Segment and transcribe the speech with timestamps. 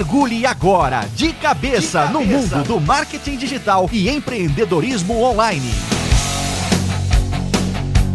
[0.00, 2.06] Mergulhe agora de cabeça, de cabeça.
[2.06, 5.89] no mundo do marketing digital e empreendedorismo online.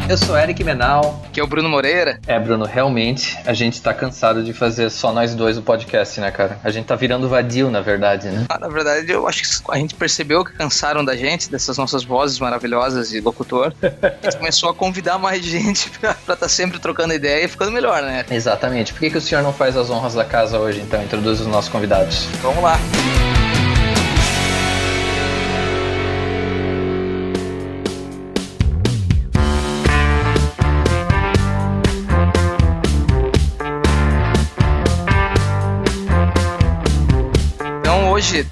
[0.07, 1.23] Eu sou Eric Menal.
[1.33, 2.20] Que é o Bruno Moreira.
[2.28, 6.29] É, Bruno, realmente a gente tá cansado de fazer só nós dois o podcast, né,
[6.29, 6.60] cara?
[6.63, 8.46] A gente tá virando vadio, na verdade, né?
[8.47, 12.04] Ah, na verdade, eu acho que a gente percebeu que cansaram da gente, dessas nossas
[12.04, 13.73] vozes maravilhosas de locutor.
[13.81, 17.72] A gente começou a convidar mais gente pra estar tá sempre trocando ideia e ficando
[17.72, 18.26] melhor, né?
[18.30, 18.94] Exatamente.
[18.94, 21.02] Por que, que o senhor não faz as honras da casa hoje, então?
[21.03, 22.26] Introduz os nossos convidados.
[22.42, 22.76] Vamos lá.
[22.76, 23.34] hoje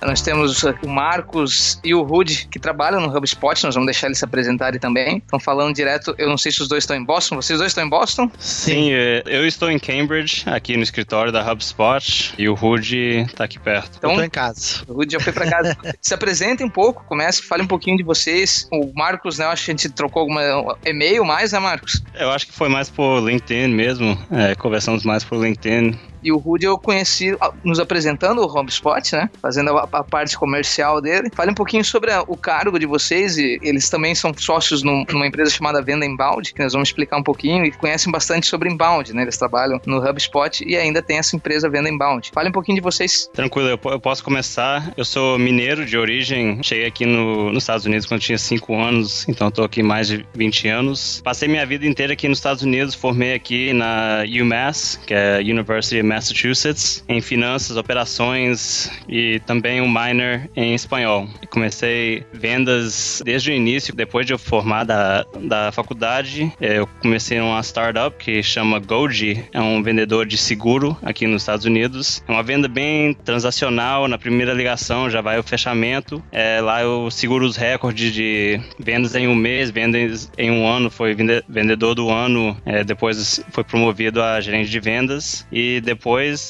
[0.01, 4.19] nós temos o Marcos e o Rude que trabalham no HubSpot, nós vamos deixar eles
[4.19, 5.17] se apresentarem também.
[5.17, 7.85] Estão falando direto, eu não sei se os dois estão em Boston, vocês dois estão
[7.85, 8.29] em Boston?
[8.37, 13.45] Sim, é, eu estou em Cambridge, aqui no escritório da HubSpot, e o Rude está
[13.45, 13.97] aqui perto.
[13.97, 14.83] Então, eu tô em casa.
[14.87, 15.77] O Rude já foi para casa.
[16.01, 18.67] se apresentem um pouco, comece, fale um pouquinho de vocês.
[18.71, 22.03] O Marcos, né, eu acho que a gente trocou alguma e-mail mais, né, Marcos?
[22.13, 25.97] Eu acho que foi mais por LinkedIn mesmo, é, conversamos mais por LinkedIn.
[26.23, 29.29] E o Rudy eu conheci ah, nos apresentando o HubSpot, né?
[29.41, 31.29] Fazendo a, a, parte comercial dele.
[31.33, 33.37] Fale um pouquinho sobre a, o cargo de vocês.
[33.37, 37.17] E eles também são sócios num, numa empresa chamada Venda Inbound, que nós vamos explicar
[37.17, 37.65] um pouquinho.
[37.65, 39.23] E conhecem bastante sobre Inbound, né?
[39.23, 42.31] Eles trabalham no HubSpot e ainda tem essa empresa Venda Inbound.
[42.33, 43.29] Fale um pouquinho de vocês.
[43.33, 44.93] Tranquilo, eu, eu posso começar.
[44.95, 46.61] Eu sou mineiro de origem.
[46.63, 50.25] Cheguei aqui no, nos Estados Unidos quando tinha 5 anos, então estou aqui mais de
[50.33, 51.21] 20 anos.
[51.23, 55.99] Passei minha vida inteira aqui nos Estados Unidos, formei aqui na UMass, que é University
[55.99, 61.27] of Massachusetts em finanças, operações e também um minor em espanhol.
[61.49, 67.61] Comecei vendas desde o início, depois de eu formar da, da faculdade, eu comecei uma
[67.61, 72.23] startup que chama Goji, é um vendedor de seguro aqui nos Estados Unidos.
[72.27, 76.23] É uma venda bem transacional, na primeira ligação já vai o fechamento.
[76.31, 80.89] É, lá eu seguro os recordes de vendas em um mês, vendas em um ano,
[80.89, 81.15] foi
[81.47, 86.02] vendedor do ano, é, depois foi promovido a gerente de vendas e depois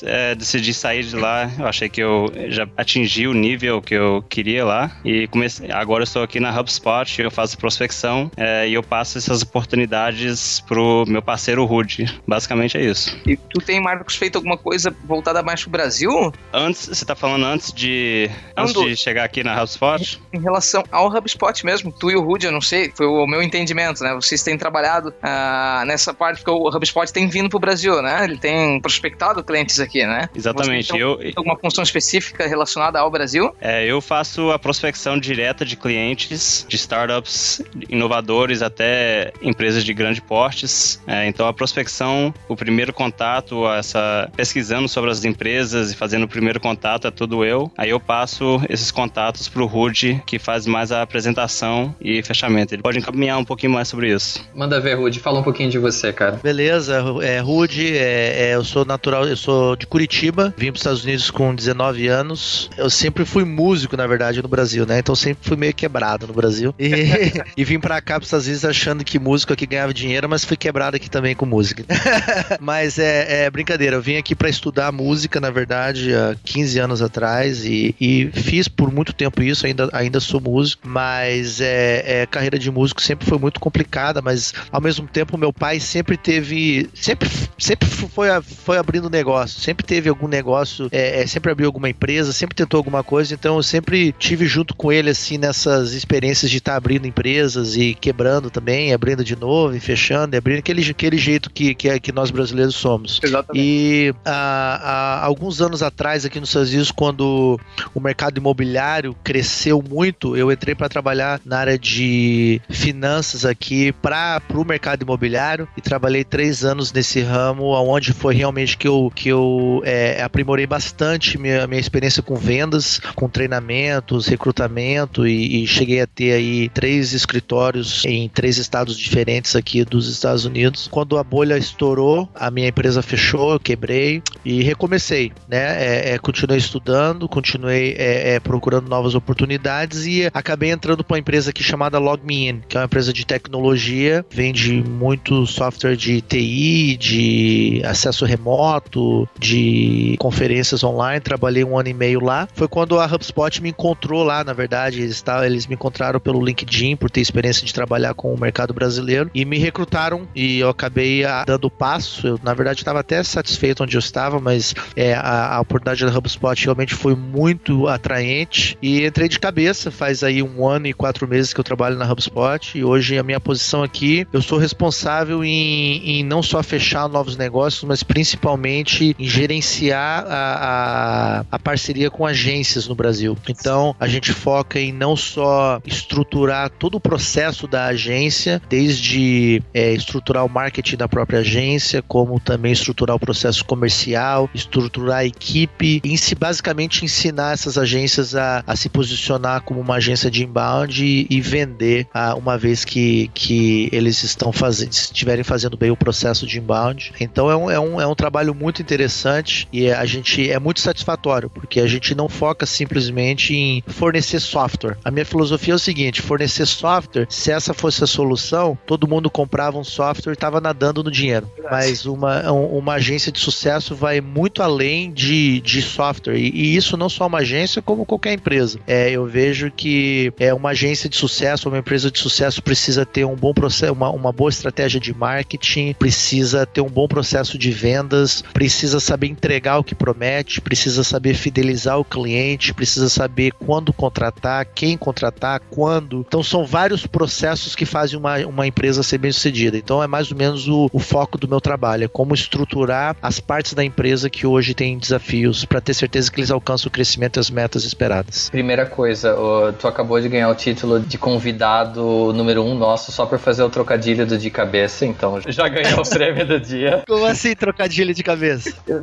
[0.03, 4.23] é, decidi sair de lá, eu achei que eu já atingi o nível que eu
[4.27, 8.73] queria lá e comecei, agora eu estou aqui na HubSpot, eu faço prospecção é, e
[8.73, 12.21] eu passo essas oportunidades pro meu parceiro Rude.
[12.27, 13.17] Basicamente é isso.
[13.25, 16.33] E tu tem, Marcos, feito alguma coisa voltada mais pro Brasil?
[16.51, 20.19] Antes, você tá falando antes de antes de chegar aqui na HubSpot?
[20.33, 23.43] Em relação ao HubSpot mesmo, tu e o Rude, eu não sei, foi o meu
[23.43, 24.13] entendimento, né?
[24.15, 28.23] Vocês têm trabalhado uh, nessa parte porque o HubSpot tem vindo pro Brasil, né?
[28.23, 30.29] Ele tem prospectado clientes aqui, né?
[30.35, 30.87] Exatamente.
[30.87, 33.55] Você eu, alguma função específica relacionada ao Brasil?
[33.59, 40.21] É, eu faço a prospecção direta de clientes, de startups inovadores até empresas de grande
[40.21, 41.01] portes.
[41.07, 46.27] É, então a prospecção, o primeiro contato, essa pesquisando sobre as empresas e fazendo o
[46.27, 47.71] primeiro contato é tudo eu.
[47.77, 52.73] Aí eu passo esses contatos para o Rude, que faz mais a apresentação e fechamento.
[52.73, 54.43] Ele pode encaminhar um pouquinho mais sobre isso.
[54.53, 55.19] Manda ver, Rude.
[55.19, 56.39] Fala um pouquinho de você, cara.
[56.41, 60.79] Beleza, é, Rude, é, é, eu sou natural, eu sou de Curitiba vim para os
[60.79, 62.69] Estados Unidos com 19 anos.
[62.77, 64.99] Eu sempre fui músico, na verdade, no Brasil, né?
[64.99, 66.73] Então sempre fui meio quebrado no Brasil.
[66.79, 66.89] E,
[67.57, 70.45] e vim para cá para os Estados Unidos achando que músico aqui ganhava dinheiro, mas
[70.45, 71.83] fui quebrado aqui também com música.
[72.61, 77.01] mas é, é, brincadeira, eu vim aqui para estudar música, na verdade, há 15 anos
[77.01, 82.25] atrás e, e, fiz por muito tempo isso, ainda, ainda sou músico, mas é, é,
[82.25, 86.89] carreira de músico sempre foi muito complicada, mas ao mesmo tempo meu pai sempre teve,
[86.93, 91.89] sempre, sempre foi, foi abrindo negócio, sempre teve algum negócio, é, é, sempre abriu alguma
[91.89, 96.51] empresa, sempre tentou alguma coisa, então eu sempre tive junto com ele, assim, nessas experiências
[96.51, 100.59] de estar tá abrindo empresas e quebrando também, abrindo de novo e fechando, e abrindo
[100.59, 103.19] aquele, aquele jeito que, que, que nós brasileiros somos.
[103.23, 103.63] Exatamente.
[103.63, 107.59] E há, há alguns anos atrás, aqui nos Estados Unidos, quando
[107.93, 114.41] o mercado imobiliário cresceu muito, eu entrei para trabalhar na área de finanças aqui para
[114.53, 119.29] o mercado imobiliário e trabalhei três anos nesse ramo, onde foi realmente que eu, que
[119.29, 126.01] eu é, aprimorei bastante minha, minha experiência com vendas, com treinamentos, recrutamento e, e, cheguei
[126.01, 130.87] a ter aí três escritórios em três estados diferentes aqui dos Estados Unidos.
[130.89, 135.83] Quando a bolha estourou, a minha empresa fechou, eu quebrei e recomecei, né?
[135.83, 141.19] É, é, continuei estudando, continuei é, é, procurando novas oportunidades e acabei entrando para uma
[141.19, 146.97] empresa aqui chamada LogMeIn, que é uma empresa de tecnologia, vende muito software de TI,
[146.97, 148.92] de acesso remoto
[149.39, 152.47] de conferências online, trabalhei um ano e meio lá.
[152.53, 156.43] Foi quando a HubSpot me encontrou lá, na verdade, eles, tá, eles me encontraram pelo
[156.43, 160.69] LinkedIn por ter experiência de trabalhar com o mercado brasileiro e me recrutaram e eu
[160.69, 162.27] acabei a, ah, dando passo.
[162.27, 166.17] Eu, na verdade, estava até satisfeito onde eu estava, mas é, a, a oportunidade da
[166.17, 169.91] HubSpot realmente foi muito atraente e entrei de cabeça.
[169.91, 173.23] Faz aí um ano e quatro meses que eu trabalho na HubSpot e hoje a
[173.23, 178.82] minha posição aqui, eu sou responsável em, em não só fechar novos negócios, mas principalmente
[179.17, 183.37] em gerenciar a, a, a parceria com agências no Brasil.
[183.47, 189.93] Então, a gente foca em não só estruturar todo o processo da agência, desde é,
[189.93, 196.01] estruturar o marketing da própria agência, como também estruturar o processo comercial, estruturar a equipe,
[196.03, 201.27] e basicamente ensinar essas agências a, a se posicionar como uma agência de inbound e,
[201.29, 206.47] e vender a, uma vez que, que eles estão fazendo, estiverem fazendo bem o processo
[206.47, 207.13] de inbound.
[207.19, 210.79] Então é um, é um, é um trabalho muito interessante e a gente é muito
[210.79, 214.97] satisfatório, porque a gente não foca simplesmente em fornecer software.
[215.03, 219.29] A minha filosofia é o seguinte: fornecer software, se essa fosse a solução, todo mundo
[219.29, 221.49] comprava um software e estava nadando no dinheiro.
[221.69, 226.37] Mas uma, uma agência de sucesso vai muito além de, de software.
[226.37, 228.79] E, e isso não só uma agência, como qualquer empresa.
[228.87, 233.25] É, eu vejo que é uma agência de sucesso, uma empresa de sucesso precisa ter
[233.25, 237.71] um bom processo, uma, uma boa estratégia de marketing, precisa ter um bom processo de
[237.71, 243.91] vendas, precisa saber entregar o que promete, precisa saber fidelizar o cliente, precisa saber quando
[243.91, 246.25] contratar, quem contratar, quando.
[246.27, 249.77] Então são vários processos que fazem uma, uma empresa ser bem sucedida.
[249.77, 253.39] Então é mais ou menos o, o foco do meu trabalho, é como estruturar as
[253.39, 257.37] partes da empresa que hoje têm desafios para ter certeza que eles alcançam o crescimento
[257.37, 258.49] e as metas esperadas.
[258.49, 259.35] Primeira coisa,
[259.79, 263.69] tu acabou de ganhar o título de convidado número um nosso só por fazer o
[263.69, 267.03] trocadilho do de cabeça, então já ganhou o prêmio do dia.
[267.07, 268.52] Como assim trocadilho de cabeça?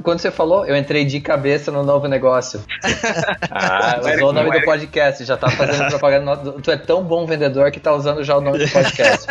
[0.02, 2.60] Quando você falou, eu entrei de cabeça no novo negócio.
[3.50, 6.36] ah, usou o nome do podcast, já tá fazendo propaganda.
[6.60, 9.26] Tu é tão bom vendedor que tá usando já o nome do podcast.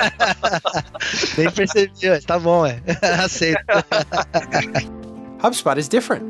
[1.37, 2.79] Nem percebi, tá bom, é.
[3.23, 3.59] Aceito.
[5.41, 6.23] HubSpot is different.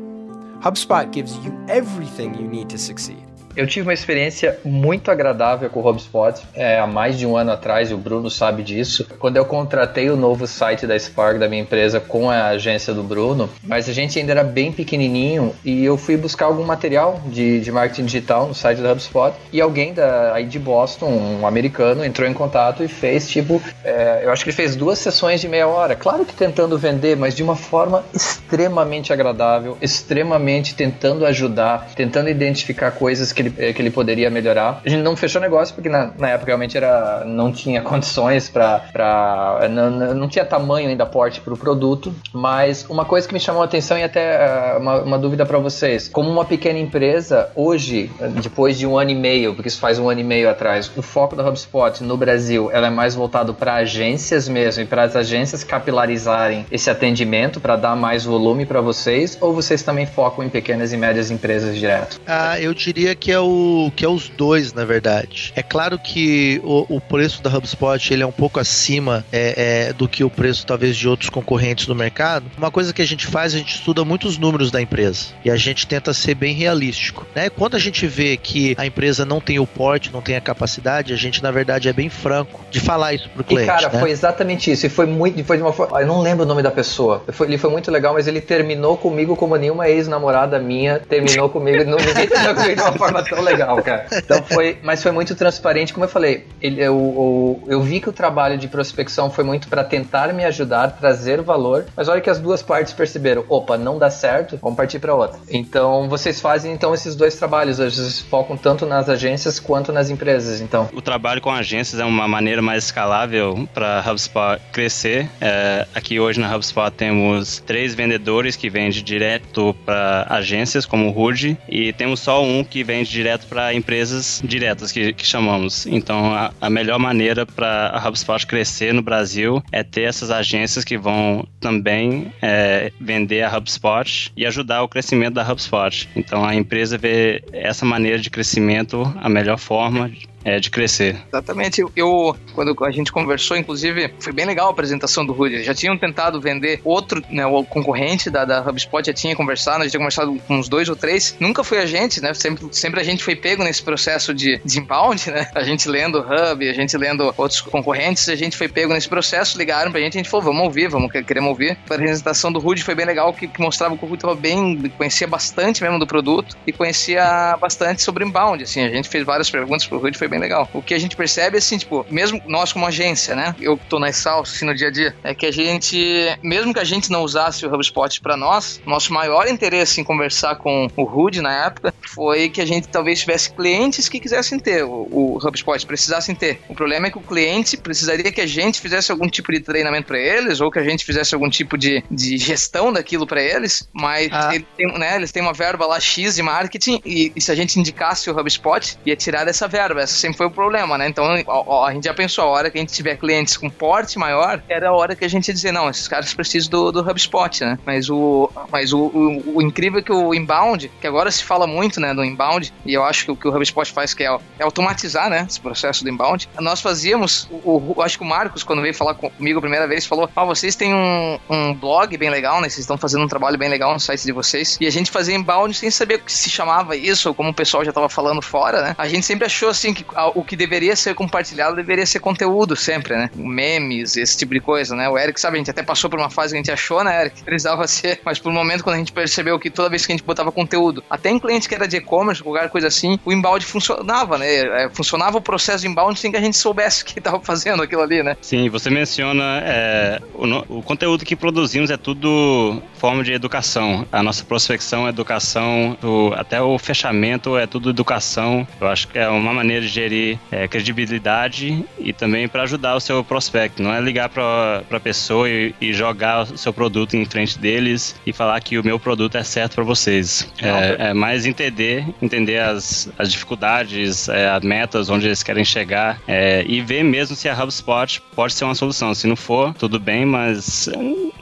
[0.62, 3.29] HubSpot gives you everything you need to succeed.
[3.56, 7.50] Eu tive uma experiência muito agradável com o HubSpot é, há mais de um ano
[7.50, 9.06] atrás, e o Bruno sabe disso.
[9.18, 13.02] Quando eu contratei o novo site da Spark, da minha empresa, com a agência do
[13.02, 17.60] Bruno, mas a gente ainda era bem pequenininho e eu fui buscar algum material de,
[17.60, 22.04] de marketing digital no site da HubSpot e alguém da, aí de Boston, um americano,
[22.04, 25.48] entrou em contato e fez tipo, é, eu acho que ele fez duas sessões de
[25.48, 31.90] meia hora, claro que tentando vender, mas de uma forma extremamente agradável, extremamente tentando ajudar,
[31.96, 34.80] tentando identificar coisas que que ele, que ele poderia melhorar.
[34.84, 39.68] A gente não fechou negócio porque na, na época realmente era, não tinha condições para.
[39.70, 43.62] Não, não tinha tamanho ainda porte para o produto, mas uma coisa que me chamou
[43.62, 48.10] a atenção e até uh, uma, uma dúvida para vocês: como uma pequena empresa, hoje,
[48.42, 51.02] depois de um ano e meio, porque isso faz um ano e meio atrás, o
[51.02, 55.16] foco da HubSpot no Brasil ela é mais voltado para agências mesmo e para as
[55.16, 60.48] agências capilarizarem esse atendimento para dar mais volume para vocês, ou vocês também focam em
[60.48, 62.20] pequenas e médias empresas direto?
[62.26, 65.52] Ah, eu diria que que é o que é os dois, na verdade.
[65.54, 69.92] É claro que o, o preço da HubSpot ele é um pouco acima é, é,
[69.92, 72.46] do que o preço talvez de outros concorrentes no mercado.
[72.58, 75.54] Uma coisa que a gente faz, a gente estuda muitos números da empresa e a
[75.54, 77.24] gente tenta ser bem realístico.
[77.32, 77.48] Né?
[77.48, 81.12] Quando a gente vê que a empresa não tem o porte, não tem a capacidade,
[81.12, 83.70] a gente na verdade é bem franco de falar isso pro cliente.
[83.70, 84.00] E cara, né?
[84.00, 84.86] foi exatamente isso.
[84.86, 87.22] E foi muito, foi de uma forma, eu não lembro o nome da pessoa.
[87.28, 91.84] Foi, ele foi muito legal, mas ele terminou comigo como nenhuma ex-namorada minha terminou comigo.
[91.84, 94.06] ninguém terminou comigo de uma forma forma tão legal, cara.
[94.30, 96.46] Então foi, mas foi muito transparente, como eu falei.
[96.60, 100.44] Ele, eu, eu, eu vi que o trabalho de prospecção foi muito para tentar me
[100.44, 104.76] ajudar, trazer valor, mas olha que as duas partes perceberam, opa, não dá certo, vamos
[104.76, 105.40] partir para outra.
[105.48, 110.60] Então vocês fazem então esses dois trabalhos, vocês focam tanto nas agências quanto nas empresas,
[110.60, 110.88] então.
[110.92, 115.28] O trabalho com agências é uma maneira mais escalável para HubSpot crescer.
[115.40, 121.10] É, aqui hoje na HubSpot temos três vendedores que vendem direto para agências como o
[121.10, 125.86] Rude e temos só um que vende direto para empresas diretas, que, que chamamos.
[125.86, 130.84] Então, a, a melhor maneira para a HubSpot crescer no Brasil é ter essas agências
[130.84, 136.08] que vão também é, vender a HubSpot e ajudar o crescimento da HubSpot.
[136.14, 140.10] Então, a empresa vê essa maneira de crescimento a melhor forma
[140.44, 141.16] é, de crescer.
[141.28, 141.84] Exatamente.
[141.94, 145.62] Eu, quando a gente conversou, inclusive, foi bem legal a apresentação do Rudy.
[145.62, 149.82] Já tinham tentado vender outro, né, o concorrente da, da HubSpot já tinha conversado, a
[149.82, 151.36] gente tinha conversado com uns dois ou três.
[151.38, 152.32] Nunca foi a gente, né?
[152.34, 155.50] Sempre, sempre a gente foi pego nesse processo de, de inbound, né?
[155.54, 159.58] A gente lendo Hub, a gente lendo outros concorrentes, a gente foi pego nesse processo,
[159.58, 161.72] ligaram pra gente, a gente falou, vamos ouvir, vamos, queremos ouvir.
[161.88, 164.90] A apresentação do Rudy foi bem legal, que, que mostrava que o Rudy tava bem,
[164.96, 168.82] conhecia bastante mesmo do produto e conhecia bastante sobre inbound, assim.
[168.82, 170.68] A gente fez várias perguntas pro Rudy, foi bem legal.
[170.72, 173.54] O que a gente percebe, assim, tipo, mesmo nós como agência, né?
[173.60, 176.80] Eu tô na Salsa, assim, no dia a dia, é que a gente, mesmo que
[176.80, 181.04] a gente não usasse o HubSpot para nós, nosso maior interesse em conversar com o
[181.04, 185.38] Rude na época foi que a gente talvez tivesse clientes que quisessem ter o, o
[185.42, 186.60] HubSpot, precisassem ter.
[186.68, 190.06] O problema é que o cliente precisaria que a gente fizesse algum tipo de treinamento
[190.06, 193.88] para eles ou que a gente fizesse algum tipo de, de gestão daquilo para eles,
[193.92, 194.54] mas ah.
[194.54, 197.54] ele tem, né, eles têm uma verba lá X de marketing e, e, se a
[197.54, 200.02] gente indicasse o HubSpot, ia tirar dessa verba.
[200.02, 201.08] Esse sempre foi o problema, né?
[201.08, 204.18] Então a, a gente já pensou, a hora que a gente tiver clientes com porte
[204.18, 207.00] maior, era a hora que a gente ia dizer, não, esses caras precisam do, do
[207.00, 207.78] HubSpot, né?
[207.84, 211.66] Mas o, mas o, o, o, incrível é que o inbound, que agora se fala
[211.66, 214.38] muito, né, do inbound, e eu acho que o que o HubSpot faz que é,
[214.58, 216.48] é automatizar, né, esse processo do inbound.
[216.58, 220.06] Nós fazíamos, o, o, acho que o Marcos, quando veio falar comigo a primeira vez,
[220.06, 223.58] falou, ah, vocês têm um, um blog bem legal, né, vocês estão fazendo um trabalho
[223.58, 226.32] bem legal no site de vocês, e a gente fazia inbound sem saber o que
[226.32, 229.46] se chamava isso, ou como o pessoal já estava falando fora, né, a gente sempre
[229.46, 230.04] achou, assim, que
[230.34, 234.94] o que deveria ser compartilhado deveria ser conteúdo sempre, né, memes, esse tipo de coisa,
[234.94, 237.02] né, o Eric, sabe, a gente até passou por uma fase que a gente achou,
[237.04, 240.04] né, Eric, precisava ser, mas por um momento quando a gente percebeu que toda vez
[240.04, 243.18] que a gente botava conteúdo, até em clientes que era de e-commerce, qualquer coisa assim,
[243.24, 247.02] o inbound funcionava, né, é, funcionava o processo de inbound sem que a gente soubesse
[247.02, 248.36] o que estava fazendo aquilo ali, né.
[248.40, 254.06] Sim, você menciona é, o, o conteúdo que produzimos é tudo forma de educação.
[254.12, 258.66] A nossa prospecção é educação, o, até o fechamento é tudo educação.
[258.80, 263.00] Eu acho que é uma maneira de gerir é, credibilidade e também para ajudar o
[263.00, 263.82] seu prospecto.
[263.82, 268.14] Não é ligar para a pessoa e, e, jogar o seu produto em frente deles
[268.26, 270.50] e falar que o meu produto é certo para vocês.
[270.62, 276.20] É, é, mais entender, entender as, as dificuldades, é, as metas, onde eles querem chegar
[276.26, 279.14] é, e ver mesmo se a HubSpot pode ser uma solução.
[279.14, 280.88] Se não for, tudo bem, mas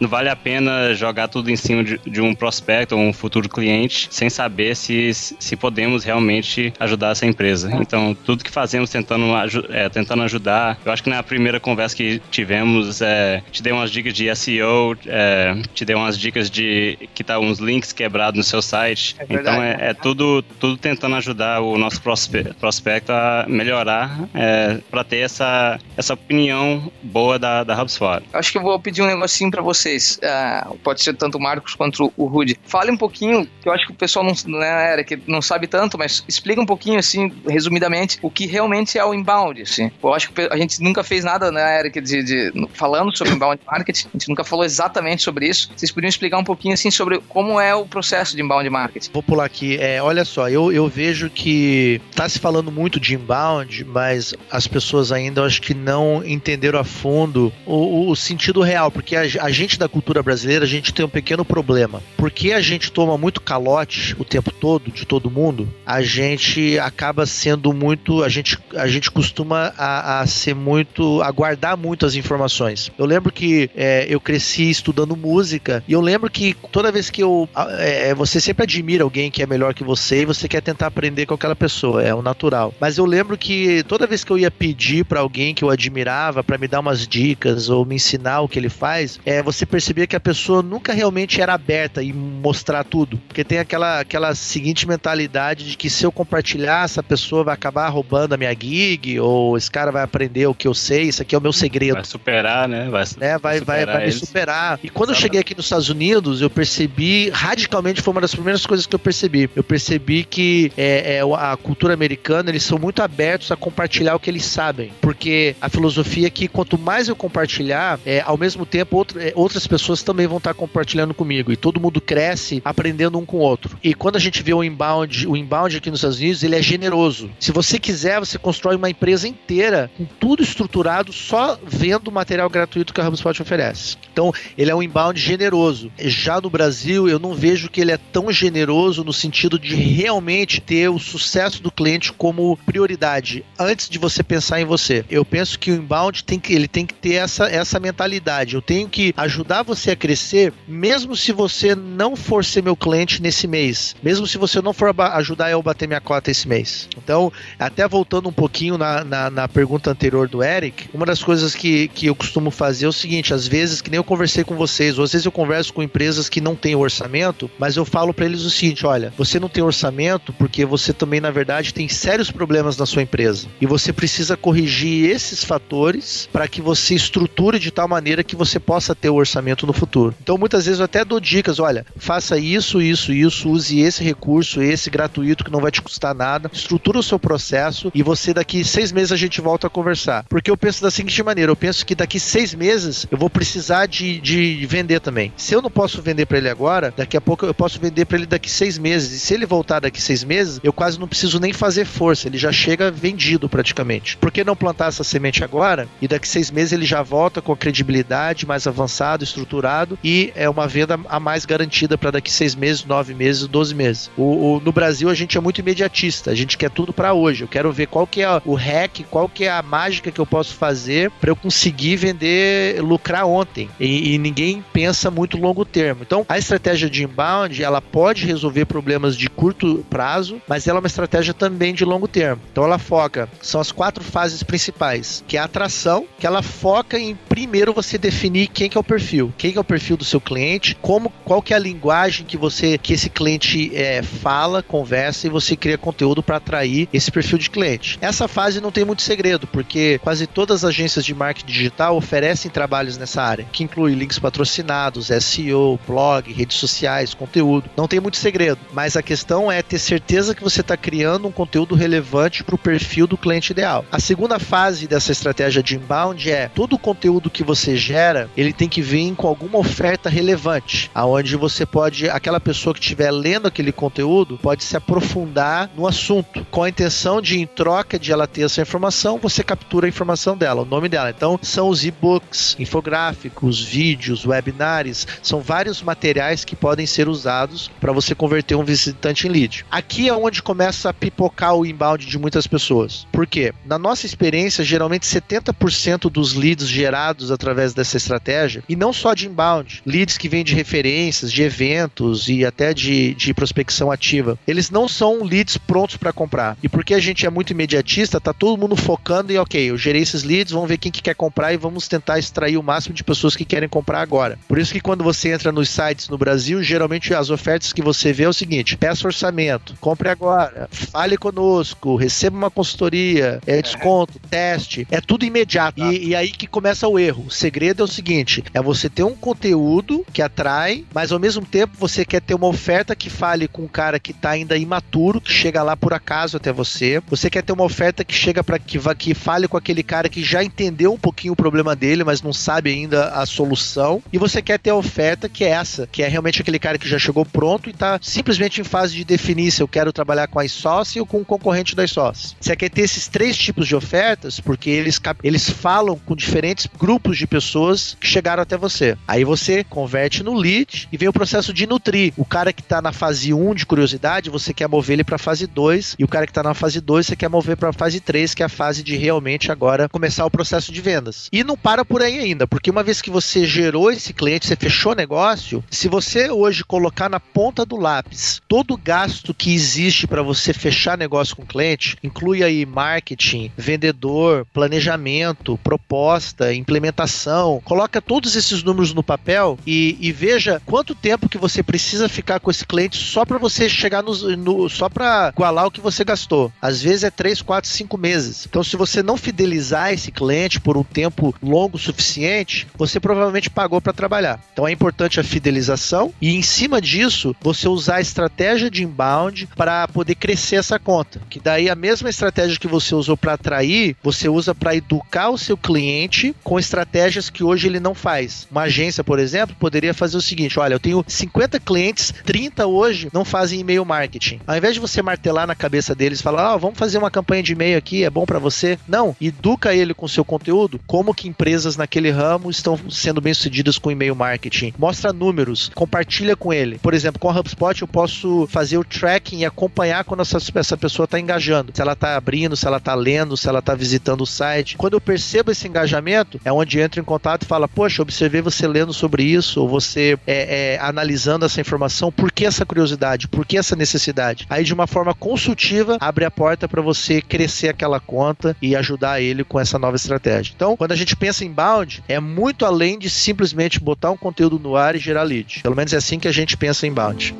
[0.00, 3.49] não vale a pena jogar tudo em cima de, de um prospecto ou um futuro
[3.49, 7.71] cliente sem saber se, se podemos realmente ajudar essa empresa.
[7.81, 9.26] Então, tudo que fazemos tentando,
[9.71, 13.90] é, tentando ajudar, eu acho que na primeira conversa que tivemos, é, te dei umas
[13.90, 18.45] dicas de SEO, é, te dei umas dicas de que tá uns links quebrados no
[18.45, 19.17] seu site.
[19.19, 25.05] É então, é, é, tudo, tudo tentando ajudar o nosso prospecto a melhorar é, para
[25.05, 28.23] ter essa, essa opinião boa da, da HubSpot.
[28.33, 30.19] Acho que eu vou pedir um negocinho para vocês.
[30.23, 32.59] Uh, pode ser tanto o Marcos quanto o Rudy.
[32.64, 35.67] Fale um pouquinho, que eu acho que o pessoal não, né, era, que não sabe
[35.67, 39.90] tanto, mas explica um pouquinho, assim, resumidamente, o que realmente é o inbound, assim.
[40.00, 43.61] Eu acho que a gente nunca fez nada, né, Eric, de, de, falando sobre inbound
[43.66, 45.68] marketing, a gente nunca falou exatamente sobre isso.
[45.75, 49.11] Vocês poderiam explicar um pouquinho, assim, sobre como é o processo de inbound marketing?
[49.12, 49.76] Vou pular aqui.
[49.80, 54.68] É, olha só, eu, eu vejo que tá se falando muito de inbound, mas as
[54.68, 59.50] pessoas ainda, acho que não entenderam a fundo o, o sentido real, porque a, a
[59.50, 62.00] gente da cultura brasileira, a gente tem um pequeno problema.
[62.16, 67.26] Porque a gente toma muito calote o tempo todo de todo mundo, a gente acaba
[67.26, 72.14] sendo muito, a gente, a gente costuma a, a ser muito, a guardar muito as
[72.14, 72.92] informações.
[72.99, 77.23] Eu lembro que é, eu cresci estudando música e eu lembro que toda vez que
[77.23, 80.88] eu, é, você sempre admira alguém que é melhor que você e você quer tentar
[80.88, 82.75] aprender com aquela pessoa, é o natural.
[82.78, 86.44] Mas eu lembro que toda vez que eu ia pedir para alguém que eu admirava
[86.44, 90.06] para me dar umas dicas ou me ensinar o que ele faz, é, você percebia
[90.06, 93.16] que a pessoa nunca realmente era aberta e mostrar tudo.
[93.26, 97.88] Porque tem aquela, aquela seguinte mentalidade de que se eu compartilhar, essa pessoa vai acabar
[97.88, 101.35] roubando a minha gig, ou esse cara vai aprender o que eu sei, isso aqui
[101.35, 101.95] é o meu segredo.
[101.95, 102.89] Vai superar, né?
[102.89, 103.39] Vai, né?
[103.39, 104.79] vai, vai, vai me superar.
[104.83, 108.65] E quando eu cheguei aqui nos Estados Unidos, eu percebi, radicalmente, foi uma das primeiras
[108.67, 109.51] coisas que eu percebi.
[109.55, 114.21] Eu percebi que é, é, a cultura americana, eles são muito abertos a compartilhar o
[114.21, 114.93] que eles sabem.
[115.01, 119.33] Porque a filosofia é que quanto mais eu compartilhar, é, ao mesmo tempo, outro, é,
[119.35, 121.53] outras pessoas também vão estar compartilhando comigo.
[121.53, 123.79] E todo mundo cresce aprendendo um com o outro.
[123.83, 126.63] E quando a gente vê o inbound, o inbound aqui nos Estados Unidos, ele é
[126.63, 127.31] generoso.
[127.39, 132.49] Se você quiser, você constrói uma empresa inteira com tudo estruturado só vendo o material
[132.49, 133.97] gratuito que a HubSpot oferece.
[134.12, 135.90] Então, ele é um inbound generoso.
[135.99, 140.61] Já no Brasil, eu não vejo que ele é tão generoso no sentido de realmente
[140.61, 145.05] ter o sucesso do cliente como prioridade antes de você pensar em você.
[145.11, 148.55] Eu penso que o inbound tem que ele tem que ter essa, essa mentalidade.
[148.55, 152.76] Eu tenho que ajudar você a crescer mesmo mesmo se você não for ser meu
[152.76, 156.47] cliente nesse mês, mesmo se você não for ajudar eu a bater minha cota esse
[156.47, 156.88] mês.
[156.97, 161.54] Então, até voltando um pouquinho na, na, na pergunta anterior do Eric, uma das coisas
[161.54, 164.57] que, que eu costumo fazer é o seguinte: às vezes, que nem eu conversei com
[164.57, 168.12] vocês, ou às vezes eu converso com empresas que não têm orçamento, mas eu falo
[168.12, 171.88] para eles o seguinte: olha, você não tem orçamento porque você também, na verdade, tem
[171.88, 173.49] sérios problemas na sua empresa.
[173.61, 178.61] E você precisa corrigir esses fatores para que você estruture de tal maneira que você
[178.61, 180.14] possa ter o orçamento no futuro.
[180.23, 184.62] Então, muitas vezes eu até dou dicas: olha, faça isso, isso, isso, use esse recurso,
[184.62, 188.64] esse gratuito que não vai te custar nada, estrutura o seu processo e você daqui
[188.64, 190.25] seis meses a gente volta a conversar.
[190.28, 193.87] Porque eu penso da seguinte maneira: eu penso que daqui seis meses eu vou precisar
[193.87, 195.32] de, de vender também.
[195.37, 198.18] Se eu não posso vender para ele agora, daqui a pouco eu posso vender para
[198.18, 199.12] ele daqui seis meses.
[199.12, 202.38] E se ele voltar daqui seis meses, eu quase não preciso nem fazer força, ele
[202.38, 204.16] já chega vendido praticamente.
[204.16, 207.52] Por que não plantar essa semente agora e daqui seis meses ele já volta com
[207.52, 212.54] a credibilidade mais avançado, estruturado e é uma venda a mais garantida para daqui seis
[212.54, 214.11] meses, nove meses, doze meses.
[214.16, 217.42] O, o, no Brasil a gente é muito imediatista, a gente quer tudo para hoje.
[217.42, 220.27] Eu quero ver qual que é o hack, qual que é a mágica que eu
[220.27, 223.69] posso fazer para eu conseguir vender, lucrar ontem.
[223.79, 226.03] E, e, ninguém pensa muito longo termo.
[226.03, 230.81] Então, a estratégia de inbound, ela pode resolver problemas de curto prazo, mas ela é
[230.81, 232.43] uma estratégia também de longo termo.
[232.51, 236.99] Então, ela foca, são as quatro fases principais, que é a atração, que ela foca
[236.99, 240.05] em primeiro você definir quem que é o perfil, quem que é o perfil do
[240.05, 244.63] seu cliente, como, qual que é a linguagem que você, que esse cliente é, fala,
[244.63, 247.58] conversa e você cria conteúdo para atrair esse perfil de cliente.
[248.00, 252.50] Essa fase não tem muito segredo, porque quase todas as agências de marketing digital oferecem
[252.50, 257.71] trabalhos nessa área, que inclui links patrocinados, SEO, blog, redes sociais, conteúdo.
[257.77, 261.33] Não tem muito segredo, mas a questão é ter certeza que você está criando um
[261.33, 263.85] conteúdo relevante para o perfil do cliente ideal.
[263.91, 268.53] A segunda fase dessa estratégia de inbound é todo o conteúdo que você gera, ele
[268.53, 273.49] tem que vir com alguma oferta relevante, aonde você pode, aquela pessoa que estiver lendo
[273.49, 278.43] aquele conteúdo, pode se aprofundar no assunto, com a intenção de, troca de ela ter
[278.43, 281.11] essa informação, você captura a informação dela, o nome dela.
[281.11, 287.93] Então, são os e-books, infográficos, vídeos, webinars, são vários materiais que podem ser usados para
[287.93, 289.64] você converter um visitante em lead.
[289.71, 293.07] Aqui é onde começa a pipocar o inbound de muitas pessoas.
[293.12, 293.52] Por quê?
[293.64, 299.26] Na nossa experiência, geralmente 70% dos leads gerados através dessa estratégia, e não só de
[299.26, 304.71] inbound, leads que vêm de referências, de eventos e até de, de prospecção ativa, eles
[304.71, 306.57] não são leads prontos para comprar.
[306.62, 310.02] E porque a gente é muito imediatista, tá todo mundo focando em, ok, eu gerei
[310.02, 313.04] esses leads, vamos ver quem que quer comprar e vamos tentar extrair o máximo de
[313.04, 314.37] pessoas que querem comprar agora.
[314.49, 318.12] Por isso que quando você entra nos sites no Brasil, geralmente as ofertas que você
[318.12, 324.19] vê é o seguinte: peça orçamento, compre agora, fale conosco, receba uma consultoria, é desconto,
[324.28, 325.80] teste, é tudo imediato.
[325.80, 327.26] E, e aí que começa o erro.
[327.28, 331.47] O segredo é o seguinte: é você ter um conteúdo que atrai, mas ao mesmo
[331.47, 335.21] tempo você quer ter uma oferta que fale com um cara que está ainda imaturo,
[335.21, 337.00] que chega lá por acaso até você.
[337.06, 340.23] Você quer ter uma oferta que chega para que, que fale com aquele cara que
[340.23, 344.02] já entendeu um pouquinho o problema dele, mas não sabe ainda a solução.
[344.12, 346.88] E você quer ter a oferta que é essa, que é realmente aquele cara que
[346.88, 350.38] já chegou pronto e está simplesmente em fase de definir se eu quero trabalhar com
[350.38, 352.34] a iSauce ou com o concorrente da iSauce.
[352.41, 357.19] Você quer ter esses três tipos de ofertas porque eles, eles falam com diferentes grupos
[357.19, 358.97] de pessoas que chegaram até você.
[359.06, 362.12] Aí você converte no lead e vem o processo de nutrir.
[362.17, 365.47] O cara que está na fase 1 de curiosidade, você quer mover ele para fase
[365.47, 368.00] 2 e o cara que está na fase 2 você quer mover para a fase
[368.00, 371.28] 3, que é a fase de realmente agora começar o processo de vendas.
[371.32, 374.56] E não para por aí ainda, porque uma vez que você gerou esse cliente, você
[374.56, 379.54] fechou o negócio, se você hoje colocar na ponta do lápis todo o gasto que
[379.54, 387.62] existe para você fechar negócio com o cliente, inclui aí marketing, vendedor, planejamento, proposta, implementação,
[387.64, 392.38] coloca todos esses números no papel e, e veja quanto tempo que você precisa ficar
[392.38, 396.52] com esse cliente só para você chegar no, só para igualar o que você gastou.
[396.60, 398.47] Às vezes é 3, 4, 5 meses.
[398.49, 403.50] Então, se você não fidelizar esse cliente por um tempo longo o suficiente, você provavelmente
[403.50, 404.41] pagou para trabalhar.
[404.52, 409.49] Então, é importante a fidelização e, em cima disso, você usar a estratégia de inbound
[409.56, 411.21] para poder crescer essa conta.
[411.28, 415.39] Que daí a mesma estratégia que você usou para atrair, você usa para educar o
[415.39, 418.49] seu cliente com estratégias que hoje ele não faz.
[418.50, 423.08] Uma agência, por exemplo, poderia fazer o seguinte: olha, eu tenho 50 clientes, 30 hoje
[423.13, 424.41] não fazem e-mail marketing.
[424.47, 427.43] Ao invés de você martelar na cabeça deles e falar, ah, vamos fazer uma campanha
[427.43, 428.79] de e-mail aqui, é bom para você.
[428.89, 433.77] Não, educa ele com seu conteúdo, como que empresas naquele ramo estão sendo bem sucedidas
[433.77, 434.73] com e-mail marketing.
[434.79, 436.79] Mostra números, compartilha com ele.
[436.79, 440.77] Por exemplo, com a HubSpot eu posso fazer o tracking e acompanhar quando essa, essa
[440.77, 441.73] pessoa está engajando.
[441.75, 444.77] Se ela está abrindo, se ela está lendo, se ela está visitando o site.
[444.77, 448.67] Quando eu percebo esse engajamento, é onde entro em contato e fala, poxa, observei você
[448.67, 453.47] lendo sobre isso, ou você é, é, analisando essa informação, por que essa curiosidade, por
[453.47, 454.47] que essa necessidade.
[454.49, 459.21] Aí, de uma forma consultiva, abre a porta para você crescer aquela conta e ajudar
[459.21, 460.52] ele com essa nova estratégia.
[460.54, 464.58] Então, quando a gente pensa em bound, é muito além de simplesmente botar um conteúdo
[464.58, 465.60] no ar e gerar lead.
[465.62, 467.34] Pelo menos é assim que a gente pensa em bound.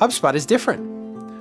[0.00, 0.82] HubSpot is different.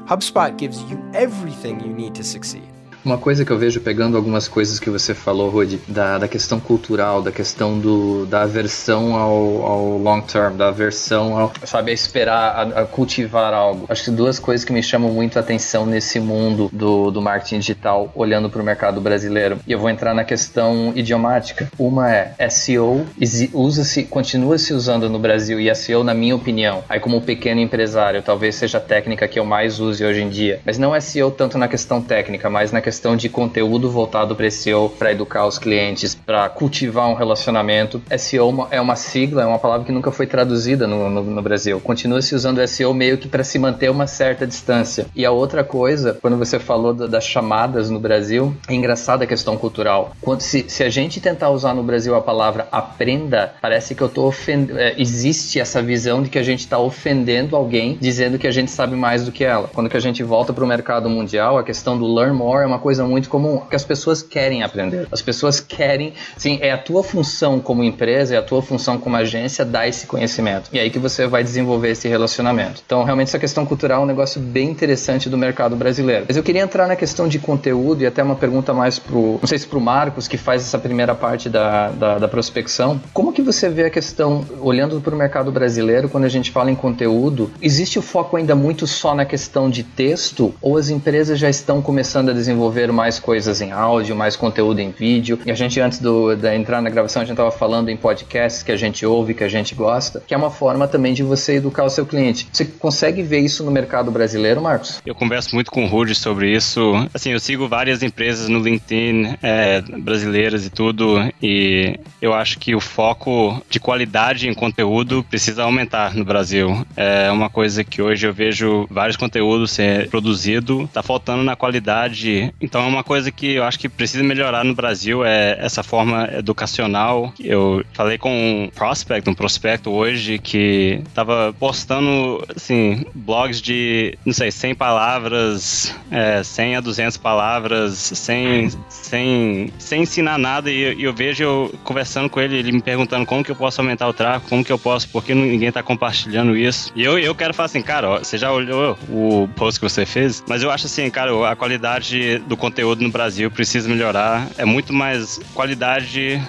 [0.09, 2.72] HubSpot gives you everything you need to succeed.
[3.05, 6.57] Uma coisa que eu vejo pegando algumas coisas que você falou, Rudy, da, da questão
[6.57, 11.93] cultural, da questão do, da aversão ao, ao long term, da aversão ao, sabe, a
[11.93, 13.85] esperar, a, a, cultivar algo.
[13.89, 17.59] Acho que duas coisas que me chamam muito a atenção nesse mundo do, do marketing
[17.59, 19.59] digital, olhando para o mercado brasileiro.
[19.67, 21.69] E eu vou entrar na questão idiomática.
[21.77, 23.05] Uma é SEO,
[23.51, 28.21] usa-se, continua se usando no Brasil, e SEO, na minha opinião, aí como pequeno empresário,
[28.21, 30.61] talvez seja a técnica que eu mais use hoje em dia.
[30.65, 34.51] Mas não SEO tanto na questão técnica, mas na questão questão de conteúdo voltado para
[34.51, 37.99] SEO, para educar os clientes, para cultivar um relacionamento.
[38.19, 41.79] SEO é uma sigla, é uma palavra que nunca foi traduzida no, no, no Brasil.
[41.79, 45.07] Continua se usando SEO meio que para se manter uma certa distância.
[45.15, 49.27] E a outra coisa, quando você falou da, das chamadas no Brasil, é engraçada a
[49.27, 50.15] questão cultural.
[50.21, 54.07] Quando, se, se a gente tentar usar no Brasil a palavra aprenda, parece que eu
[54.07, 54.77] estou ofendendo.
[54.77, 58.69] É, existe essa visão de que a gente está ofendendo alguém dizendo que a gente
[58.69, 59.67] sabe mais do que ela.
[59.73, 62.67] Quando que a gente volta para o mercado mundial, a questão do learn more é
[62.67, 65.07] uma coisa muito comum, que as pessoas querem aprender.
[65.09, 69.15] As pessoas querem, sim, é a tua função como empresa, é a tua função como
[69.15, 70.69] agência dar esse conhecimento.
[70.73, 72.83] E aí que você vai desenvolver esse relacionamento.
[72.85, 76.25] Então, realmente essa questão cultural é um negócio bem interessante do mercado brasileiro.
[76.27, 79.47] Mas eu queria entrar na questão de conteúdo e até uma pergunta mais pro, não
[79.47, 82.99] sei se pro Marcos, que faz essa primeira parte da, da, da prospecção.
[83.13, 86.69] Como que você vê a questão, olhando para o mercado brasileiro, quando a gente fala
[86.69, 91.39] em conteúdo, existe o foco ainda muito só na questão de texto ou as empresas
[91.39, 95.39] já estão começando a desenvolver desenvolver mais coisas em áudio, mais conteúdo em vídeo.
[95.45, 98.63] E a gente, antes do, de entrar na gravação, a gente estava falando em podcasts
[98.63, 101.55] que a gente ouve, que a gente gosta, que é uma forma também de você
[101.55, 102.47] educar o seu cliente.
[102.51, 105.01] Você consegue ver isso no mercado brasileiro, Marcos?
[105.05, 106.93] Eu converso muito com o Rudy sobre isso.
[107.13, 112.75] Assim, eu sigo várias empresas no LinkedIn, é, brasileiras e tudo, e eu acho que
[112.75, 116.85] o foco de qualidade em conteúdo precisa aumentar no Brasil.
[116.95, 122.53] É uma coisa que hoje eu vejo vários conteúdos ser produzido, tá faltando na qualidade
[122.63, 126.29] então é uma coisa que eu acho que precisa melhorar no Brasil é essa forma
[126.33, 127.33] educacional.
[127.39, 134.33] Eu falei com um prospect, um prospecto hoje que estava postando assim blogs de, não
[134.33, 141.03] sei, 100 palavras, é, 100 a 200 palavras, sem sem sem ensinar nada e, e
[141.03, 144.13] eu vejo eu conversando com ele, ele me perguntando como que eu posso aumentar o
[144.13, 146.91] tráfego, como que eu posso, porque ninguém está compartilhando isso.
[146.95, 150.05] E eu, eu quero falar assim, cara, ó, você já olhou o post que você
[150.05, 150.43] fez?
[150.47, 154.47] Mas eu acho assim, cara, a qualidade do conteúdo no Brasil precisa melhorar.
[154.57, 156.41] É muito mais qualidade,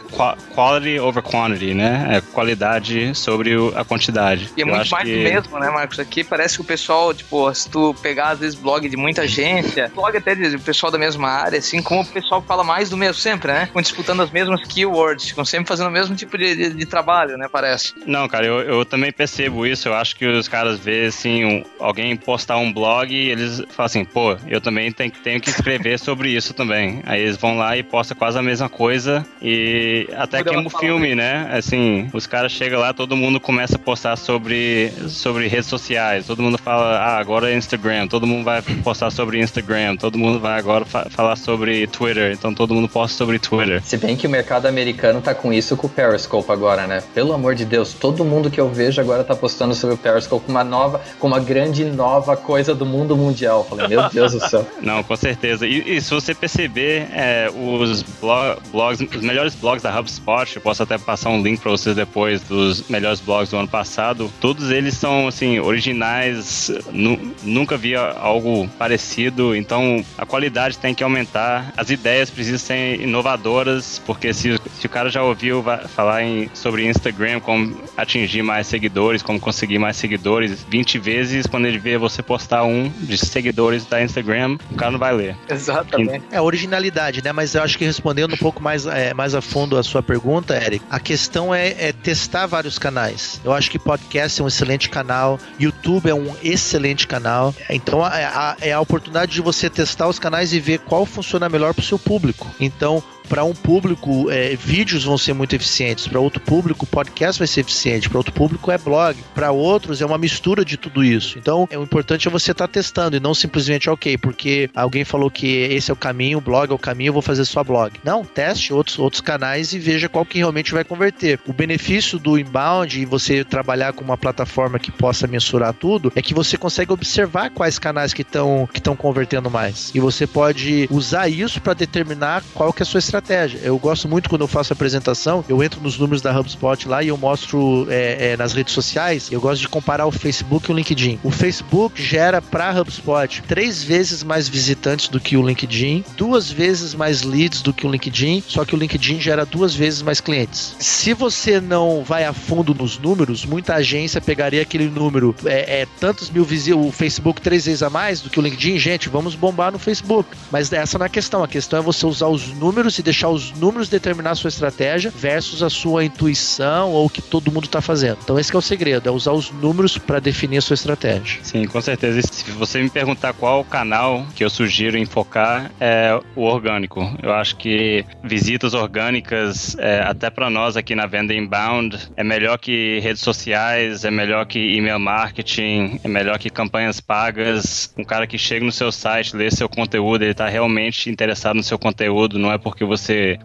[0.54, 2.16] quality over quantity, né?
[2.16, 4.50] É qualidade sobre a quantidade.
[4.56, 5.16] E é Eu muito mais que...
[5.16, 5.98] do mesmo, né, Marcos?
[5.98, 9.90] Aqui parece que o pessoal, tipo, se tu pegar às vezes blog de muita agência,
[9.94, 13.20] blog até de pessoal da mesma área, assim, como o pessoal fala mais do mesmo
[13.20, 13.66] sempre, né?
[13.66, 17.36] Ficam disputando as mesmas keywords, ficam sempre fazendo o mesmo tipo de, de, de trabalho,
[17.36, 17.48] né?
[17.50, 17.94] Parece.
[18.06, 19.88] Não, cara, eu, eu também percebo isso.
[19.88, 23.86] Eu acho que os caras vê assim, um, alguém postar um blog e eles falam
[23.86, 27.00] assim, pô, eu também tenho, tenho que escrever sobre isso também.
[27.04, 31.14] Aí eles vão lá e postam quase a mesma coisa e até queima o filme,
[31.14, 31.48] né?
[31.52, 36.42] Assim, os caras chegam lá, todo mundo começa a postar sobre, sobre redes sociais, todo
[36.42, 40.58] mundo fala, ah, agora é Instagram, todo mundo vai postar sobre Instagram, todo mundo vai
[40.58, 43.82] agora fa falar sobre Twitter, então todo mundo posta sobre Twitter.
[43.82, 47.02] Se bem que o mercado americano tá com isso com o Periscope agora, né?
[47.14, 50.44] Pelo amor de Deus, todo mundo que eu vejo agora tá postando sobre o Periscope
[50.44, 53.64] com uma nova, com uma grande nova coisa do mundo mundial.
[53.64, 54.66] Falei, meu Deus do céu.
[54.80, 55.66] Não, com certeza.
[55.66, 60.82] E, e, se você perceber, é, os blogs, os melhores blogs da HubSpot, eu posso
[60.82, 64.30] até passar um link para vocês depois dos melhores blogs do ano passado.
[64.40, 69.54] Todos eles são assim originais, nu, nunca vi algo parecido.
[69.56, 74.90] Então a qualidade tem que aumentar, as ideias precisam ser inovadoras, porque se, se o
[74.90, 80.64] cara já ouviu falar em, sobre Instagram, como atingir mais seguidores, como conseguir mais seguidores,
[80.68, 84.98] 20 vezes quando ele vê você postar um de seguidores da Instagram, o cara não
[84.98, 85.36] vai ler.
[85.64, 86.24] Exatamente.
[86.30, 87.32] É, originalidade, né?
[87.32, 90.54] Mas eu acho que respondendo um pouco mais, é, mais a fundo a sua pergunta,
[90.54, 93.40] Eric, a questão é, é, testar vários canais.
[93.44, 97.54] Eu acho que podcast é um excelente canal, YouTube é um excelente canal.
[97.70, 101.48] Então a, a, é a oportunidade de você testar os canais e ver qual funciona
[101.48, 102.46] melhor para o seu público.
[102.60, 107.48] Então, para um público, é, vídeos vão ser muito eficientes, para outro público, podcast vai
[107.48, 111.38] ser eficiente, para outro público é blog, para outros é uma mistura de tudo isso.
[111.38, 115.04] Então, é o importante é você estar tá testando e não simplesmente, ok, porque alguém
[115.04, 117.64] falou que esse é o caminho, o blog é o caminho, eu vou fazer só
[117.64, 117.92] blog.
[118.04, 121.40] Não, teste outros, outros canais e veja qual que realmente vai converter.
[121.46, 126.22] O benefício do inbound e você trabalhar com uma plataforma que possa mensurar tudo é
[126.22, 129.90] que você consegue observar quais canais que estão que estão convertendo mais.
[129.94, 133.13] E você pode usar isso para determinar qual que é a sua estratégia.
[133.62, 137.02] Eu gosto muito quando eu faço a apresentação, eu entro nos números da HubSpot lá
[137.02, 140.72] e eu mostro é, é, nas redes sociais, eu gosto de comparar o Facebook e
[140.72, 141.20] o LinkedIn.
[141.22, 146.94] O Facebook gera para HubSpot três vezes mais visitantes do que o LinkedIn, duas vezes
[146.94, 150.74] mais leads do que o LinkedIn, só que o LinkedIn gera duas vezes mais clientes.
[150.78, 155.86] Se você não vai a fundo nos números, muita agência pegaria aquele número, é, é
[156.00, 159.34] tantos mil visitantes, o Facebook três vezes a mais do que o LinkedIn, gente, vamos
[159.34, 160.28] bombar no Facebook.
[160.50, 161.44] Mas essa não é a questão.
[161.44, 165.12] A questão é você usar os números e deixar os números determinar a sua estratégia
[165.14, 168.18] versus a sua intuição ou o que todo mundo está fazendo.
[168.24, 171.40] Então esse é o segredo, é usar os números para definir a sua estratégia.
[171.42, 172.20] Sim, com certeza.
[172.22, 177.00] Se você me perguntar qual canal que eu sugiro enfocar, é o orgânico.
[177.22, 182.58] Eu acho que visitas orgânicas, é, até para nós aqui na venda inbound, é melhor
[182.58, 187.92] que redes sociais, é melhor que e-mail marketing, é melhor que campanhas pagas.
[187.98, 191.62] Um cara que chega no seu site, lê seu conteúdo, ele está realmente interessado no
[191.62, 192.93] seu conteúdo, não é porque você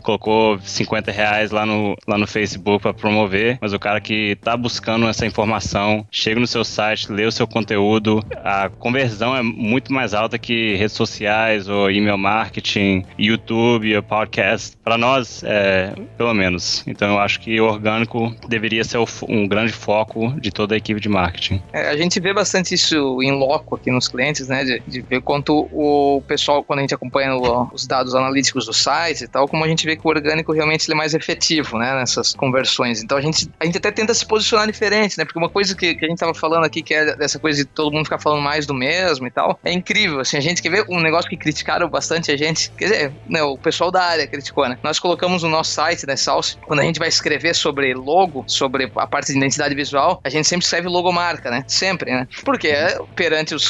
[0.01, 4.55] colocou 50 reais lá no, lá no Facebook para promover, mas o cara que está
[4.55, 9.91] buscando essa informação, chega no seu site, lê o seu conteúdo, a conversão é muito
[9.91, 14.75] mais alta que redes sociais ou e-mail marketing, YouTube ou podcast.
[14.83, 16.83] Para nós, é, pelo menos.
[16.87, 20.99] Então eu acho que o orgânico deveria ser um grande foco de toda a equipe
[20.99, 21.61] de marketing.
[21.73, 24.63] É, a gente vê bastante isso em loco aqui nos clientes, né?
[24.63, 28.73] De, de ver quanto o pessoal, quando a gente acompanha o, os dados analíticos do
[28.73, 31.95] site e tal, como a gente vê que o orgânico realmente é mais efetivo, né?
[31.95, 33.03] Nessas conversões.
[33.03, 35.25] Então a gente, a gente até tenta se posicionar diferente, né?
[35.25, 37.69] Porque uma coisa que, que a gente tava falando aqui, que é dessa coisa de
[37.69, 40.19] todo mundo ficar falando mais do mesmo e tal, é incrível.
[40.19, 43.43] Assim, a gente quer ver um negócio que criticaram bastante a gente, quer dizer, né,
[43.43, 44.77] o pessoal da área criticou, né?
[44.83, 48.91] Nós colocamos no nosso site da Salsa, quando a gente vai escrever sobre logo, sobre
[48.95, 51.63] a parte de identidade visual, a gente sempre escreve logomarca, né?
[51.67, 52.27] Sempre, né?
[52.43, 52.73] Porque
[53.15, 53.69] perante os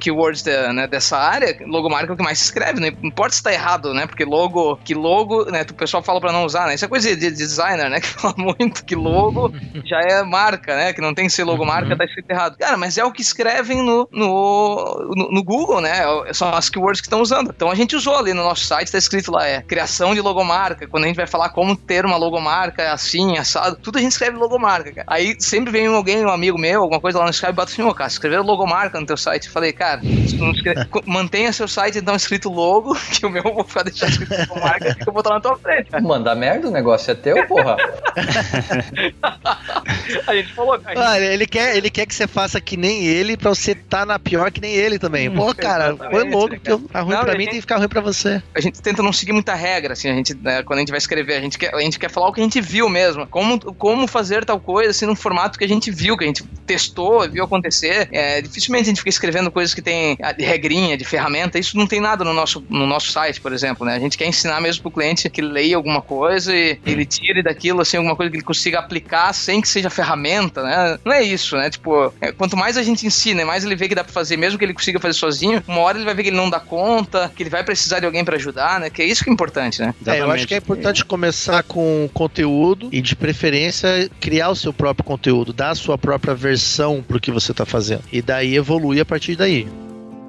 [0.00, 2.90] keywords da, né, dessa área, logomarca é o que mais se escreve, né?
[3.00, 4.06] não importa se tá errado, né?
[4.06, 5.09] Porque logo, que logo,
[5.50, 5.64] né?
[5.68, 6.74] O pessoal fala para não usar, né?
[6.74, 8.00] Isso é coisa de designer, né?
[8.00, 9.52] Que fala muito que logo
[9.84, 10.92] já é marca, né?
[10.92, 11.96] Que não tem que ser logomarca, uhum.
[11.96, 12.56] tá escrito errado.
[12.58, 16.00] Cara, mas é o que escrevem no, no, no, no Google, né?
[16.32, 17.52] São as keywords que estão usando.
[17.54, 20.86] Então a gente usou ali no nosso site, tá escrito lá, é criação de logomarca.
[20.86, 24.36] Quando a gente vai falar como ter uma logomarca assim, assado, tudo a gente escreve
[24.36, 25.06] logomarca, cara.
[25.06, 27.94] Aí sempre vem alguém, um amigo meu, alguma coisa lá no Skype, bota assim, ô,
[27.94, 29.46] cara, escreveram logomarca no teu site.
[29.46, 30.88] Eu falei, cara, escreve...
[31.06, 34.96] mantenha seu site então escrito logo, que o meu eu vou ficar deixando escrito logomarca
[35.04, 35.90] que eu vou botar na tua frente.
[36.00, 37.76] Manda merda, o negócio é teu, porra.
[40.26, 41.24] a gente falou, a gente...
[41.24, 44.50] ele quer, ele quer que você faça que nem ele pra você tá na pior
[44.50, 45.28] que nem ele também.
[45.28, 47.50] Hum, Pô, cara, foi louco, porque tá ruim não, pra mim gente...
[47.50, 48.42] tem que ficar ruim pra você.
[48.54, 50.98] A gente tenta não seguir muita regra, assim, a gente, né, quando a gente vai
[50.98, 53.26] escrever, a gente, quer, a gente quer falar o que a gente viu mesmo.
[53.26, 56.44] Como, como fazer tal coisa, assim, num formato que a gente viu, que a gente
[56.66, 58.08] testou, viu acontecer.
[58.12, 61.86] É, dificilmente a gente fica escrevendo coisas que tem de regrinha, de ferramenta, isso não
[61.86, 63.94] tem nada no nosso, no nosso site, por exemplo, né?
[63.94, 67.80] A gente quer ensinar mesmo pro cliente que leia alguma coisa e ele tire daquilo,
[67.80, 70.98] assim, alguma coisa que ele consiga aplicar sem que seja ferramenta, né?
[71.04, 71.70] Não é isso, né?
[71.70, 74.58] Tipo, é, quanto mais a gente ensina, mais ele vê que dá pra fazer, mesmo
[74.58, 77.30] que ele consiga fazer sozinho, uma hora ele vai ver que ele não dá conta,
[77.34, 78.90] que ele vai precisar de alguém para ajudar, né?
[78.90, 79.94] Que é isso que é importante, né?
[80.06, 84.72] É, eu acho que é importante começar com conteúdo e, de preferência, criar o seu
[84.72, 88.02] próprio conteúdo, dar a sua própria versão pro que você tá fazendo.
[88.12, 89.66] E daí evoluir a partir daí.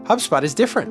[0.09, 0.89] HubSpot is different.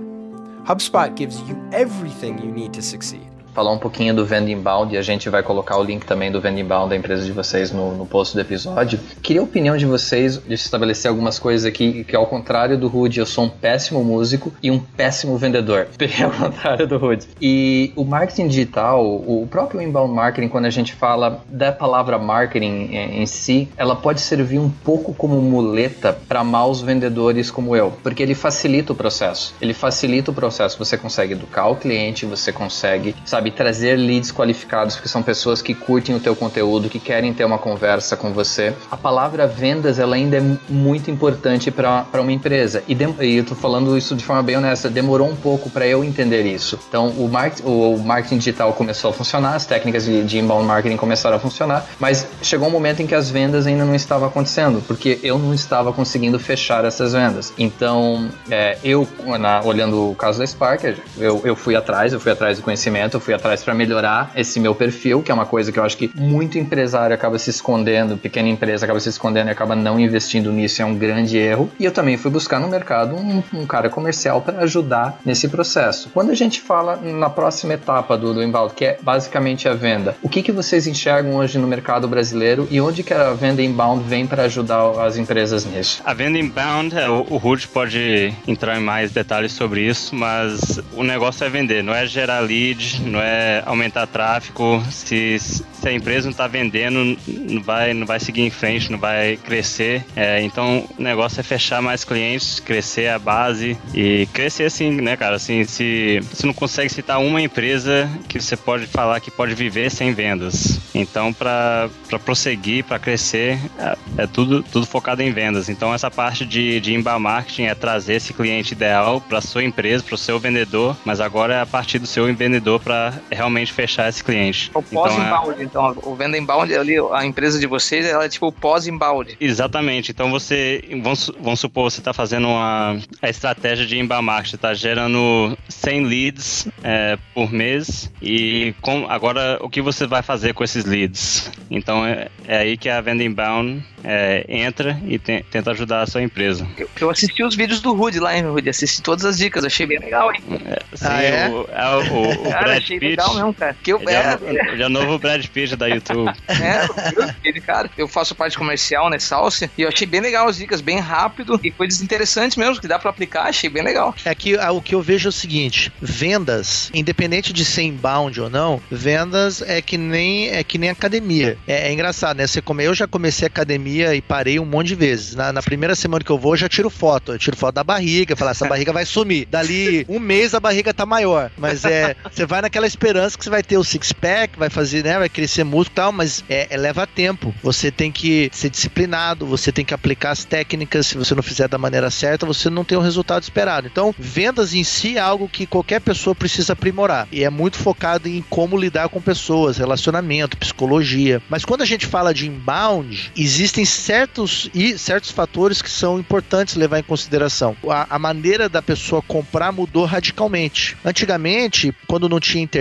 [0.65, 3.27] HubSpot gives you everything you need to succeed.
[3.53, 6.41] Falar um pouquinho do Venda Inbound e a gente vai colocar o link também do
[6.41, 8.99] Venda Inbound da empresa de vocês no, no post do episódio.
[9.23, 13.21] Queria a opinião de vocês de estabelecer algumas coisas aqui que ao contrário do Rude,
[13.21, 15.89] eu sou um péssimo músico e um péssimo vendedor.
[15.99, 17.27] Bem ao contrário do Rude.
[17.41, 22.91] E o marketing digital, o próprio inbound marketing, quando a gente fala da palavra marketing
[22.93, 28.23] em si, ela pode servir um pouco como muleta para maus vendedores como eu, porque
[28.23, 29.55] ele facilita o processo.
[29.61, 30.79] Ele facilita o processo.
[30.79, 35.75] Você consegue educar o cliente, você consegue, sabe, Trazer leads qualificados, porque são pessoas que
[35.75, 38.75] curtem o teu conteúdo, que querem ter uma conversa com você.
[38.91, 42.83] A palavra vendas, ela ainda é muito importante para uma empresa.
[42.89, 46.05] E, e eu tô falando isso de forma bem honesta, demorou um pouco para eu
[46.05, 46.79] entender isso.
[46.89, 50.97] Então, o, market, o, marketing digital começou a funcionar, as técnicas de, de inbound marketing
[50.97, 54.83] começaram a funcionar, mas chegou um momento em que as vendas ainda não estavam acontecendo,
[54.87, 57.53] porque eu não estava conseguindo fechar essas vendas.
[57.59, 59.07] Então, é, eu,
[59.39, 60.85] na, olhando o caso da Spark,
[61.19, 64.33] eu, eu fui atrás, eu fui atrás do conhecimento, eu fui fui atrás para melhorar
[64.35, 67.51] esse meu perfil, que é uma coisa que eu acho que muito empresário acaba se
[67.51, 71.71] escondendo, pequena empresa acaba se escondendo e acaba não investindo nisso, é um grande erro.
[71.79, 76.11] E eu também fui buscar no mercado um, um cara comercial para ajudar nesse processo.
[76.13, 80.17] Quando a gente fala na próxima etapa do, do inbound, que é basicamente a venda,
[80.21, 84.03] o que, que vocês enxergam hoje no mercado brasileiro e onde que a venda inbound
[84.09, 86.03] vem para ajudar as empresas nisso?
[86.05, 87.41] A venda inbound, é, o, o
[87.73, 92.41] pode entrar em mais detalhes sobre isso, mas o negócio é vender, não é gerar
[92.41, 94.83] lead, não é aumentar tráfego.
[94.91, 98.99] Se, se a empresa não está vendendo, não vai, não vai seguir em frente, não
[98.99, 100.05] vai crescer.
[100.17, 105.17] É, então o negócio é fechar mais clientes, crescer a base e crescer assim, né,
[105.17, 105.37] cara?
[105.37, 109.91] Assim, se você não consegue citar uma empresa que você pode falar que pode viver
[109.91, 110.81] sem vendas.
[110.95, 111.89] Então, para
[112.25, 115.69] prosseguir, para crescer, é, é, tudo, tudo focado em vendas.
[115.69, 120.03] Então, essa parte de, de inbound marketing é trazer esse cliente ideal para sua empresa,
[120.03, 124.09] para o seu vendedor, mas agora é a partir do seu vendedor para realmente fechar
[124.09, 124.71] esse cliente.
[124.75, 125.91] O pós-inbound, então, é...
[125.93, 129.37] então, o venda inbound ali, a empresa de vocês, ela é tipo o pós-inbound.
[129.41, 130.11] Exatamente.
[130.11, 134.75] Então, você, vamos, vamos supor, você está fazendo uma a estratégia de inbound marketing, está
[134.75, 140.65] gerando 100 leads é, por mês e com, agora o que você vai fazer com
[140.65, 141.51] esses leads?
[141.71, 146.07] Então, é, é aí que a venda inbound é, entra e te, tenta ajudar a
[146.07, 146.67] sua empresa.
[146.77, 148.69] Eu, eu, assisti os vídeos do Rude lá, hein, Rude?
[148.69, 150.41] Assisti todas as dicas, achei bem legal, hein?
[150.67, 151.49] É, sim, ah, é?
[151.49, 153.11] O, é o, o cara, Brad achei Pitt.
[153.11, 153.77] legal mesmo, cara.
[153.83, 154.39] Que eu, ele, é,
[154.73, 156.31] ele é o novo Brad Pitt da YouTube.
[156.49, 157.91] é, ele, cara.
[157.97, 161.59] Eu faço parte comercial, né, Salsa, e eu achei bem legal as dicas, bem rápido
[161.63, 164.15] e coisas interessantes mesmo, que dá pra aplicar, achei bem legal.
[164.25, 168.51] É que o que eu vejo é o seguinte, vendas, independente de ser inbound ou
[168.51, 171.57] não, vendas é que nem, é que nem academia.
[171.67, 172.47] É, é engraçado, né?
[172.47, 175.35] Você come, eu já comecei academia e parei um monte de vezes.
[175.35, 177.33] Na, na, primeira semana que eu vou, eu já tiro foto.
[177.33, 179.47] Eu tiro foto da barriga, falar, essa barriga vai sumir.
[179.47, 181.51] Dali um mês a barriga tá maior.
[181.57, 185.19] Mas é, você vai naquela esperança que você vai ter o six-pack, vai fazer, né?
[185.19, 187.55] Vai crescer músculo e tal, mas é, é, leva tempo.
[187.63, 191.07] Você tem que ser disciplinado, você tem que aplicar as técnicas.
[191.07, 193.87] Se você não fizer da maneira certa, você não tem o resultado esperado.
[193.87, 197.27] Então, vendas em si é algo que qualquer pessoa precisa aprimorar.
[197.33, 201.41] E é muito focado em como lidar com pessoas, relacionamento, psicologia.
[201.49, 206.75] Mas quando a gente fala de inbound, existem certos e certos fatores que são importantes
[206.75, 207.77] levar em consideração.
[207.89, 210.97] A, a maneira da pessoa comprar mudou radicalmente.
[211.05, 212.80] Antigamente, quando não tinha internet,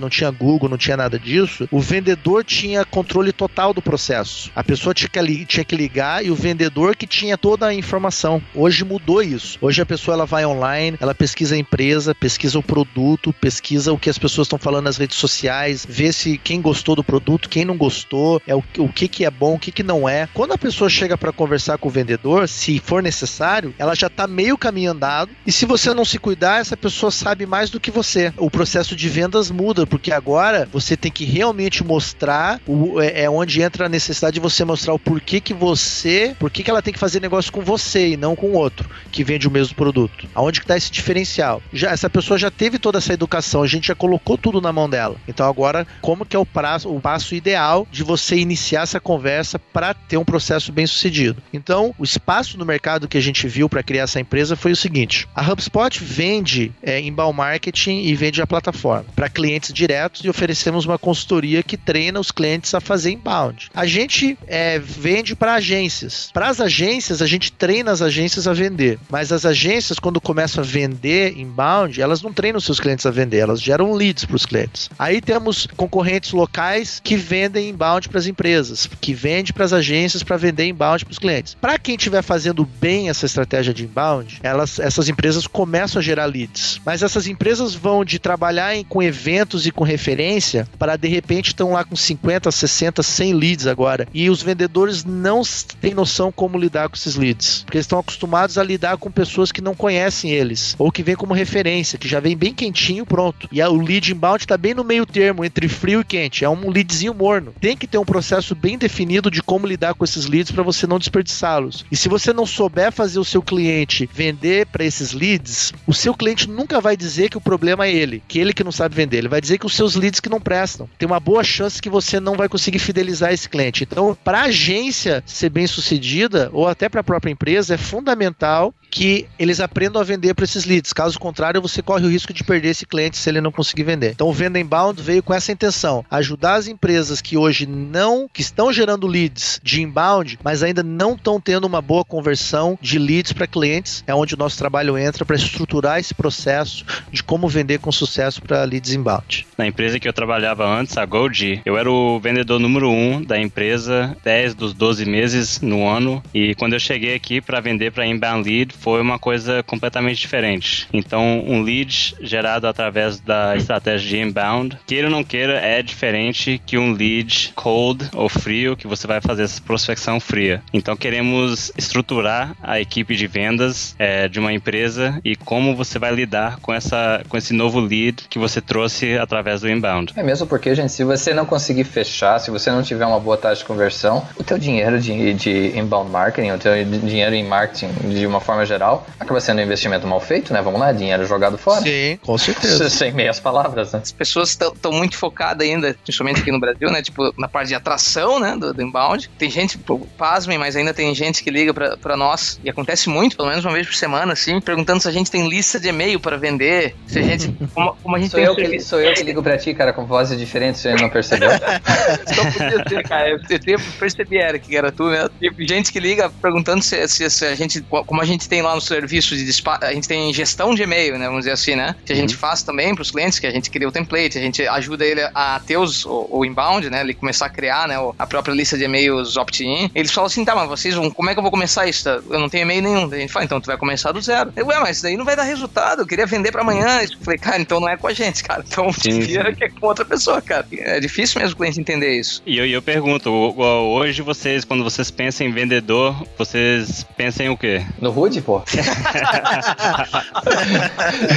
[0.00, 4.50] não tinha Google, não tinha nada disso, o vendedor tinha controle total do processo.
[4.54, 8.42] A pessoa tinha que, tinha que ligar e o vendedor que tinha toda a informação.
[8.54, 9.58] Hoje mudou isso.
[9.60, 13.98] Hoje a pessoa ela vai online, ela pesquisa a empresa, pesquisa o produto, pesquisa o
[13.98, 17.64] que as pessoas estão falando nas redes sociais, vê se quem gostou do produto, quem
[17.64, 20.28] não gostou, é o, o que, que é bom, o que, que não é.
[20.34, 24.26] Quando a pessoa chega para conversar com o vendedor, se for necessário, ela já está
[24.26, 25.30] meio caminho andado.
[25.46, 28.32] E se você não se cuidar, essa pessoa sabe mais do que você.
[28.36, 29.08] O processo de
[29.50, 34.34] muda, porque agora você tem que realmente mostrar o, é, é onde entra a necessidade
[34.34, 37.60] de você mostrar o porquê que você, por que ela tem que fazer negócio com
[37.60, 40.28] você e não com outro que vende o mesmo produto.
[40.34, 41.62] Aonde que está esse diferencial?
[41.72, 44.88] Já essa pessoa já teve toda essa educação, a gente já colocou tudo na mão
[44.88, 45.16] dela.
[45.26, 49.58] Então agora, como que é o, prazo, o passo ideal de você iniciar essa conversa
[49.58, 51.42] para ter um processo bem sucedido?
[51.52, 54.76] Então, o espaço no mercado que a gente viu para criar essa empresa foi o
[54.76, 60.28] seguinte: a HubSpot vende é, inbound marketing e vende a plataforma para clientes diretos e
[60.28, 63.70] oferecemos uma consultoria que treina os clientes a fazer inbound.
[63.74, 66.30] A gente é, vende para agências.
[66.32, 70.62] Para as agências, a gente treina as agências a vender, mas as agências, quando começam
[70.62, 74.46] a vender inbound, elas não treinam seus clientes a vender, elas geram leads para os
[74.46, 74.90] clientes.
[74.98, 80.22] Aí temos concorrentes locais que vendem inbound para as empresas, que vende para as agências
[80.22, 81.54] para vender inbound para os clientes.
[81.54, 86.26] Para quem estiver fazendo bem essa estratégia de inbound, elas, essas empresas começam a gerar
[86.26, 86.80] leads.
[86.84, 91.48] Mas essas empresas vão de trabalhar em, com eventos e com referência para de repente
[91.48, 94.06] estão lá com 50, 60, 100 leads agora.
[94.14, 95.42] E os vendedores não
[95.80, 99.50] têm noção como lidar com esses leads, porque eles estão acostumados a lidar com pessoas
[99.50, 103.48] que não conhecem eles ou que vêm como referência, que já vem bem quentinho, pronto.
[103.50, 106.70] E o lead inbound está bem no meio termo entre frio e quente, é um
[106.70, 107.54] leadzinho morno.
[107.60, 110.86] Tem que ter um processo bem definido de como lidar com esses leads para você
[110.86, 111.84] não desperdiçá-los.
[111.90, 116.14] E se você não souber fazer o seu cliente vender para esses leads, o seu
[116.14, 119.18] cliente nunca vai dizer que o problema é ele, que ele que não sabe vender.
[119.18, 120.88] Ele vai dizer que os seus leads que não prestam.
[120.98, 123.84] Tem uma boa chance que você não vai conseguir fidelizar esse cliente.
[123.84, 128.74] Então, para a agência ser bem sucedida ou até para a própria empresa, é fundamental
[128.90, 130.92] que eles aprendam a vender para esses leads.
[130.92, 134.12] Caso contrário, você corre o risco de perder esse cliente se ele não conseguir vender.
[134.12, 138.40] Então, o Venda Inbound veio com essa intenção: ajudar as empresas que hoje não, que
[138.40, 143.32] estão gerando leads de inbound, mas ainda não estão tendo uma boa conversão de leads
[143.32, 144.02] para clientes.
[144.06, 148.40] É onde o nosso trabalho entra para estruturar esse processo de como vender com sucesso
[148.42, 149.46] para leads inbound.
[149.56, 153.40] Na empresa que eu trabalhava antes, a Gold, eu era o vendedor número um da
[153.40, 156.22] empresa 10 dos 12 meses no ano.
[156.32, 160.86] E quando eu cheguei aqui para vender para inbound lead, foi uma coisa completamente diferente.
[160.92, 166.60] Então, um lead gerado através da estratégia de inbound, queira ou não queira, é diferente
[166.64, 170.62] que um lead cold ou frio, que você vai fazer essa prospecção fria.
[170.72, 176.14] Então, queremos estruturar a equipe de vendas é, de uma empresa e como você vai
[176.14, 178.77] lidar com, essa, com esse novo lead que você trouxe
[179.20, 180.12] através do inbound.
[180.16, 183.36] É mesmo porque, gente, se você não conseguir fechar, se você não tiver uma boa
[183.36, 187.88] taxa de conversão, o teu dinheiro de, de inbound marketing, o teu dinheiro em marketing
[188.08, 190.60] de uma forma geral, acaba sendo um investimento mal feito, né?
[190.62, 191.82] Vamos lá, dinheiro jogado fora.
[191.82, 192.88] Sim, com certeza.
[192.98, 194.00] Sem meias palavras, né?
[194.02, 197.02] As pessoas estão muito focadas ainda, principalmente aqui no Brasil, né?
[197.02, 198.56] Tipo, na parte de atração, né?
[198.56, 199.30] Do, do inbound.
[199.38, 199.78] Tem gente,
[200.16, 203.64] pasmem, mas ainda tem gente que liga pra, pra nós, e acontece muito, pelo menos
[203.64, 206.94] uma vez por semana, assim, perguntando se a gente tem lista de e-mail para vender,
[207.06, 207.52] se a gente.
[207.74, 209.92] Como, como a gente Sou tem eu, que, sou eu que ligo pra ti, cara,
[209.92, 211.50] com vozes diferentes, você não percebeu?
[212.26, 213.30] Só podia ter, cara.
[213.30, 215.28] Eu, eu, percebi, era que era tu, né?
[215.40, 218.74] Tem gente que liga perguntando se, se, se, a gente, como a gente tem lá
[218.74, 221.26] no serviço de despacho, a gente tem gestão de e-mail, né?
[221.26, 221.94] Vamos dizer assim, né?
[222.04, 224.40] Que a gente faz também para os clientes, que a gente cria o template, a
[224.40, 227.00] gente ajuda ele a ter os, o, o inbound, né?
[227.00, 227.96] Ele começar a criar, né?
[228.18, 229.90] A própria lista de e-mails opt-in.
[229.94, 232.08] Eles falam assim, tá, mas vocês vão, como é que eu vou começar isso?
[232.08, 233.12] Eu não tenho e-mail nenhum.
[233.12, 234.52] A gente fala, então tu vai começar do zero.
[234.56, 236.02] Eu, ué, mas isso daí não vai dar resultado.
[236.02, 237.00] Eu queria vender para amanhã.
[237.02, 238.57] Eu falei, cara, então não é com a gente, cara.
[238.66, 240.66] Então Sim, vira que é com outra pessoa, cara.
[240.72, 242.42] É difícil mesmo o cliente entender isso.
[242.46, 247.48] E eu, e eu pergunto, hoje vocês, quando vocês pensam em vendedor, vocês pensam em
[247.48, 247.84] o quê?
[248.00, 248.62] No Rude, pô.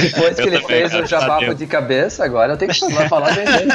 [0.00, 2.80] Depois que Eu ele também, fez cara, o jabapo de cabeça, agora eu tenho que
[2.80, 3.70] falar, falar bem dele.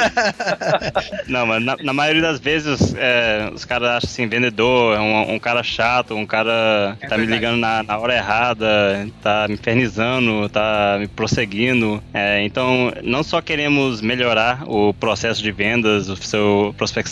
[1.26, 5.34] Não, mas na, na maioria das vezes é, os caras acham assim, vendedor é um,
[5.34, 9.54] um cara chato, um cara que tá me ligando na, na hora errada, tá me
[9.54, 12.02] infernizando, tá me prosseguindo.
[12.12, 17.08] É, então, não só queremos melhorar o processo de vendas, o seu prospec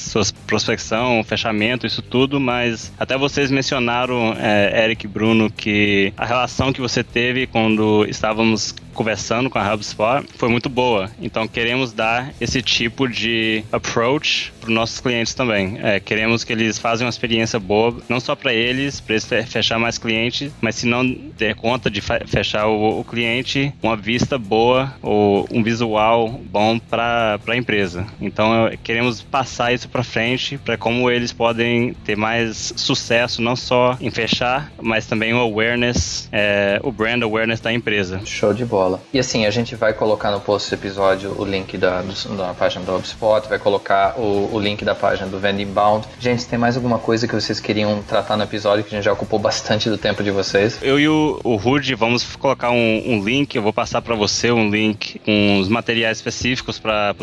[0.46, 6.72] prospecção, fechamento, isso tudo, mas até vocês mencionaram, é, Eric e Bruno, que a relação
[6.72, 11.10] que você teve quando estávamos conversando com a HubSpot foi muito boa.
[11.20, 15.78] Então queremos dar esse tipo de approach para os nossos clientes também.
[15.82, 19.42] É, queremos que eles façam uma experiência boa, não só para eles, para eles fe-
[19.44, 21.04] fechar mais clientes, mas se não
[21.38, 27.38] der conta de fechar o, o cliente, uma vista boa ou um visual bom para
[27.46, 28.06] a empresa.
[28.20, 33.96] Então queremos passar isso para frente para como eles podem ter mais sucesso, não só
[34.00, 38.20] em fechar, mas também o awareness, é, o brand awareness da empresa.
[38.24, 38.85] Show de bola.
[39.12, 42.54] E assim, a gente vai colocar no post desse episódio o link da, do- da
[42.54, 46.06] página do HubSpot, vai colocar o, o link da página do Vend Inbound.
[46.20, 49.12] Gente, tem mais alguma coisa que vocês queriam tratar no episódio que a gente já
[49.12, 50.78] ocupou bastante do tempo de vocês?
[50.82, 54.50] Eu e o, o Rude vamos colocar um, um link, eu vou passar para você
[54.50, 57.14] um link com os materiais específicos para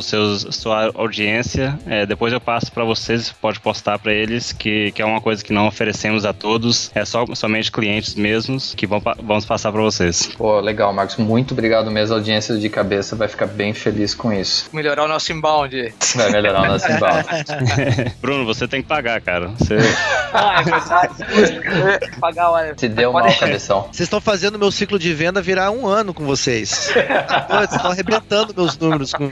[0.51, 1.77] sua audiência.
[1.85, 5.43] É, depois eu passo para vocês, pode postar para eles, que, que é uma coisa
[5.43, 9.81] que não oferecemos a todos, é só somente clientes mesmos que vão, vamos passar para
[9.81, 10.29] vocês.
[10.37, 11.17] Pô, legal, Marcos.
[11.17, 12.15] Muito obrigado mesmo.
[12.15, 14.69] A audiência de cabeça vai ficar bem feliz com isso.
[14.73, 15.93] Melhorar o nosso inbound.
[16.15, 17.25] Vai melhorar o nosso inbound.
[18.21, 19.47] Bruno, você tem que pagar, cara.
[19.49, 19.77] Você,
[20.33, 22.19] Ah, é verdade.
[22.19, 23.83] Pagar o Te deu mal, cabeção.
[23.83, 26.91] Vocês estão fazendo meu ciclo de venda virar um ano com vocês.
[27.49, 29.13] Vocês estão arrebentando meus números.
[29.13, 29.29] Com.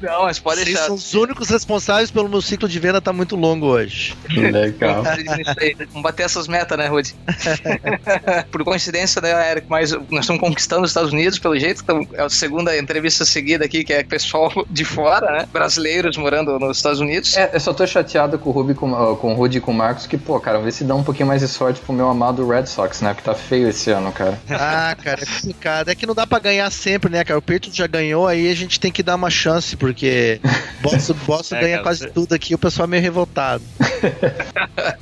[0.00, 0.86] Não, mas pode Vocês deixar.
[0.86, 4.16] são os únicos responsáveis pelo meu ciclo de venda tá muito longo hoje.
[4.34, 5.02] Legal.
[5.60, 5.74] Aí.
[5.88, 7.14] Vamos bater essas metas, né, Rudy?
[8.50, 9.66] Por coincidência, né, Eric?
[9.68, 11.82] Mas nós estamos conquistando os Estados Unidos, pelo jeito.
[11.82, 15.48] Então, é a segunda entrevista seguida aqui, que é pessoal de fora, né?
[15.52, 17.36] Brasileiros morando nos Estados Unidos.
[17.36, 19.70] É, eu só tô chateado com o Ruby, com, uh, com o Rudy e com
[19.70, 22.08] o Marcos, que, pô, cara, vê se dá um pouquinho mais de sorte pro meu
[22.08, 23.14] amado Red Sox, né?
[23.14, 24.38] Que tá feio esse ano, cara.
[24.76, 25.88] Ah, cara, é complicado.
[25.90, 27.38] É que não dá pra ganhar sempre, né, cara?
[27.38, 30.40] O Patriots já ganhou, aí a gente tem que dar uma chance, porque
[30.80, 33.62] Boston, Boston É, ganha cara, quase você- tudo aqui, o pessoal é meio revoltado.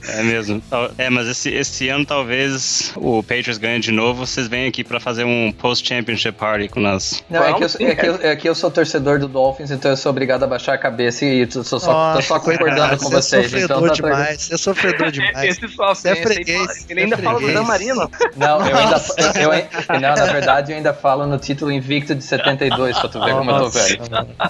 [0.08, 0.62] é mesmo.
[0.98, 4.26] É, mas esse, esse ano talvez o Patriots ganhe de novo.
[4.26, 7.24] Vocês vêm aqui para fazer um post-championship party com nós.
[7.28, 9.90] Não, é que, eu, é, que eu, é que eu sou torcedor do Dolphins, então
[9.90, 13.08] eu sou obrigado a baixar a cabeça e tô só, tô só Nossa, concordando com
[13.10, 13.50] você é vocês.
[13.50, 14.16] sofredor Então tá tranquilo.
[14.16, 15.48] demais, você é sofredor demais.
[15.58, 17.52] Esse só é freguês, Ele ainda é fala do.
[17.52, 18.10] Dan Marino.
[18.36, 19.02] Não, eu ainda.
[19.40, 23.20] Eu, eu- não, na verdade, eu ainda falo no título invicto de 72, pra tu
[23.24, 24.02] ver como eu tô Nossa, velho.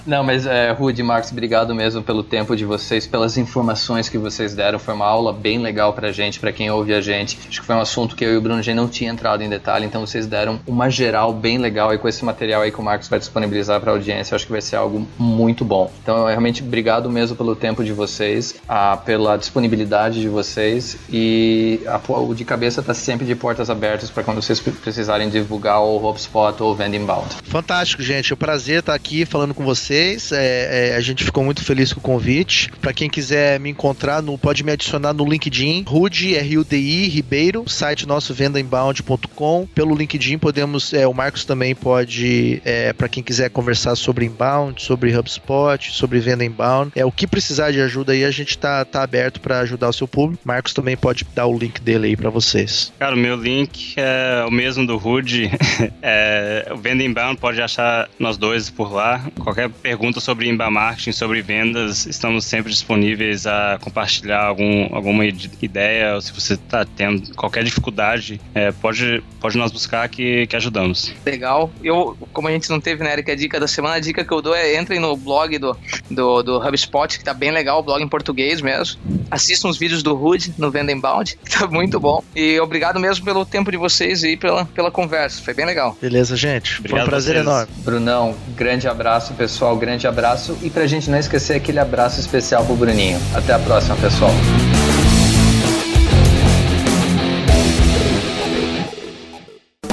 [0.05, 4.17] Não, mas é, Rude e Marcos, obrigado mesmo pelo tempo de vocês, pelas informações que
[4.17, 4.77] vocês deram.
[4.79, 7.37] Foi uma aula bem legal pra gente, pra quem ouve a gente.
[7.47, 9.49] Acho que foi um assunto que eu e o Bruno G não tinha entrado em
[9.49, 12.83] detalhe, então vocês deram uma geral bem legal e com esse material aí que o
[12.83, 15.91] Marcos vai disponibilizar pra audiência, eu acho que vai ser algo muito bom.
[16.01, 21.99] Então, realmente, obrigado mesmo pelo tempo de vocês, a, pela disponibilidade de vocês e a,
[22.11, 26.61] o de cabeça está sempre de portas abertas para quando vocês precisarem divulgar o HubSpot
[26.61, 27.27] ou o Vendinbound.
[27.43, 28.31] Fantástico, gente.
[28.31, 30.31] É um prazer estar aqui falando com vocês.
[30.31, 32.71] É, é, a gente ficou muito feliz com o convite.
[32.81, 38.07] Para quem quiser me encontrar, no, pode me adicionar no LinkedIn, Rudi, R-U-D-I, Ribeiro, site
[38.07, 39.67] nosso vendainbound.com.
[39.73, 44.81] Pelo LinkedIn podemos, é, o Marcos também pode, é, para quem quiser conversar sobre inbound,
[44.81, 48.83] sobre HubSpot, sobre venda inbound, é o que precisar de ajuda aí, a gente tá,
[48.85, 50.41] tá aberto para ajudar o seu público.
[50.45, 52.91] Marcos também pode dar o link dele aí para vocês.
[52.99, 55.51] Cara, o meu link é o mesmo do Rude.
[56.01, 59.25] é, o Venda Inbound pode achar nós dois por lá.
[59.39, 66.15] Qualquer pergunta sobre inbound marketing, sobre vendas, estamos sempre disponíveis a compartilhar algum, alguma ideia,
[66.15, 71.13] ou se você está tendo qualquer dificuldade, é, pode, pode nos buscar que, que ajudamos.
[71.33, 71.71] Legal.
[71.83, 74.31] Eu, como a gente não teve, né, Eric, a dica da semana, a dica que
[74.31, 75.75] eu dou é entrem no blog do,
[76.11, 79.01] do, do HubSpot, que tá bem legal, o blog em português mesmo.
[79.31, 82.23] Assistam os vídeos do Rude no Venda Inbound, que tá muito bom.
[82.35, 85.41] E obrigado mesmo pelo tempo de vocês e pela, pela conversa.
[85.41, 85.97] Foi bem legal.
[85.99, 86.79] Beleza, gente.
[86.79, 87.73] Obrigado Foi um prazer enorme.
[87.77, 89.75] Brunão, grande abraço, pessoal.
[89.75, 90.55] Grande abraço.
[90.61, 93.19] E pra gente não esquecer aquele abraço especial pro Bruninho.
[93.33, 94.31] Até a próxima, pessoal.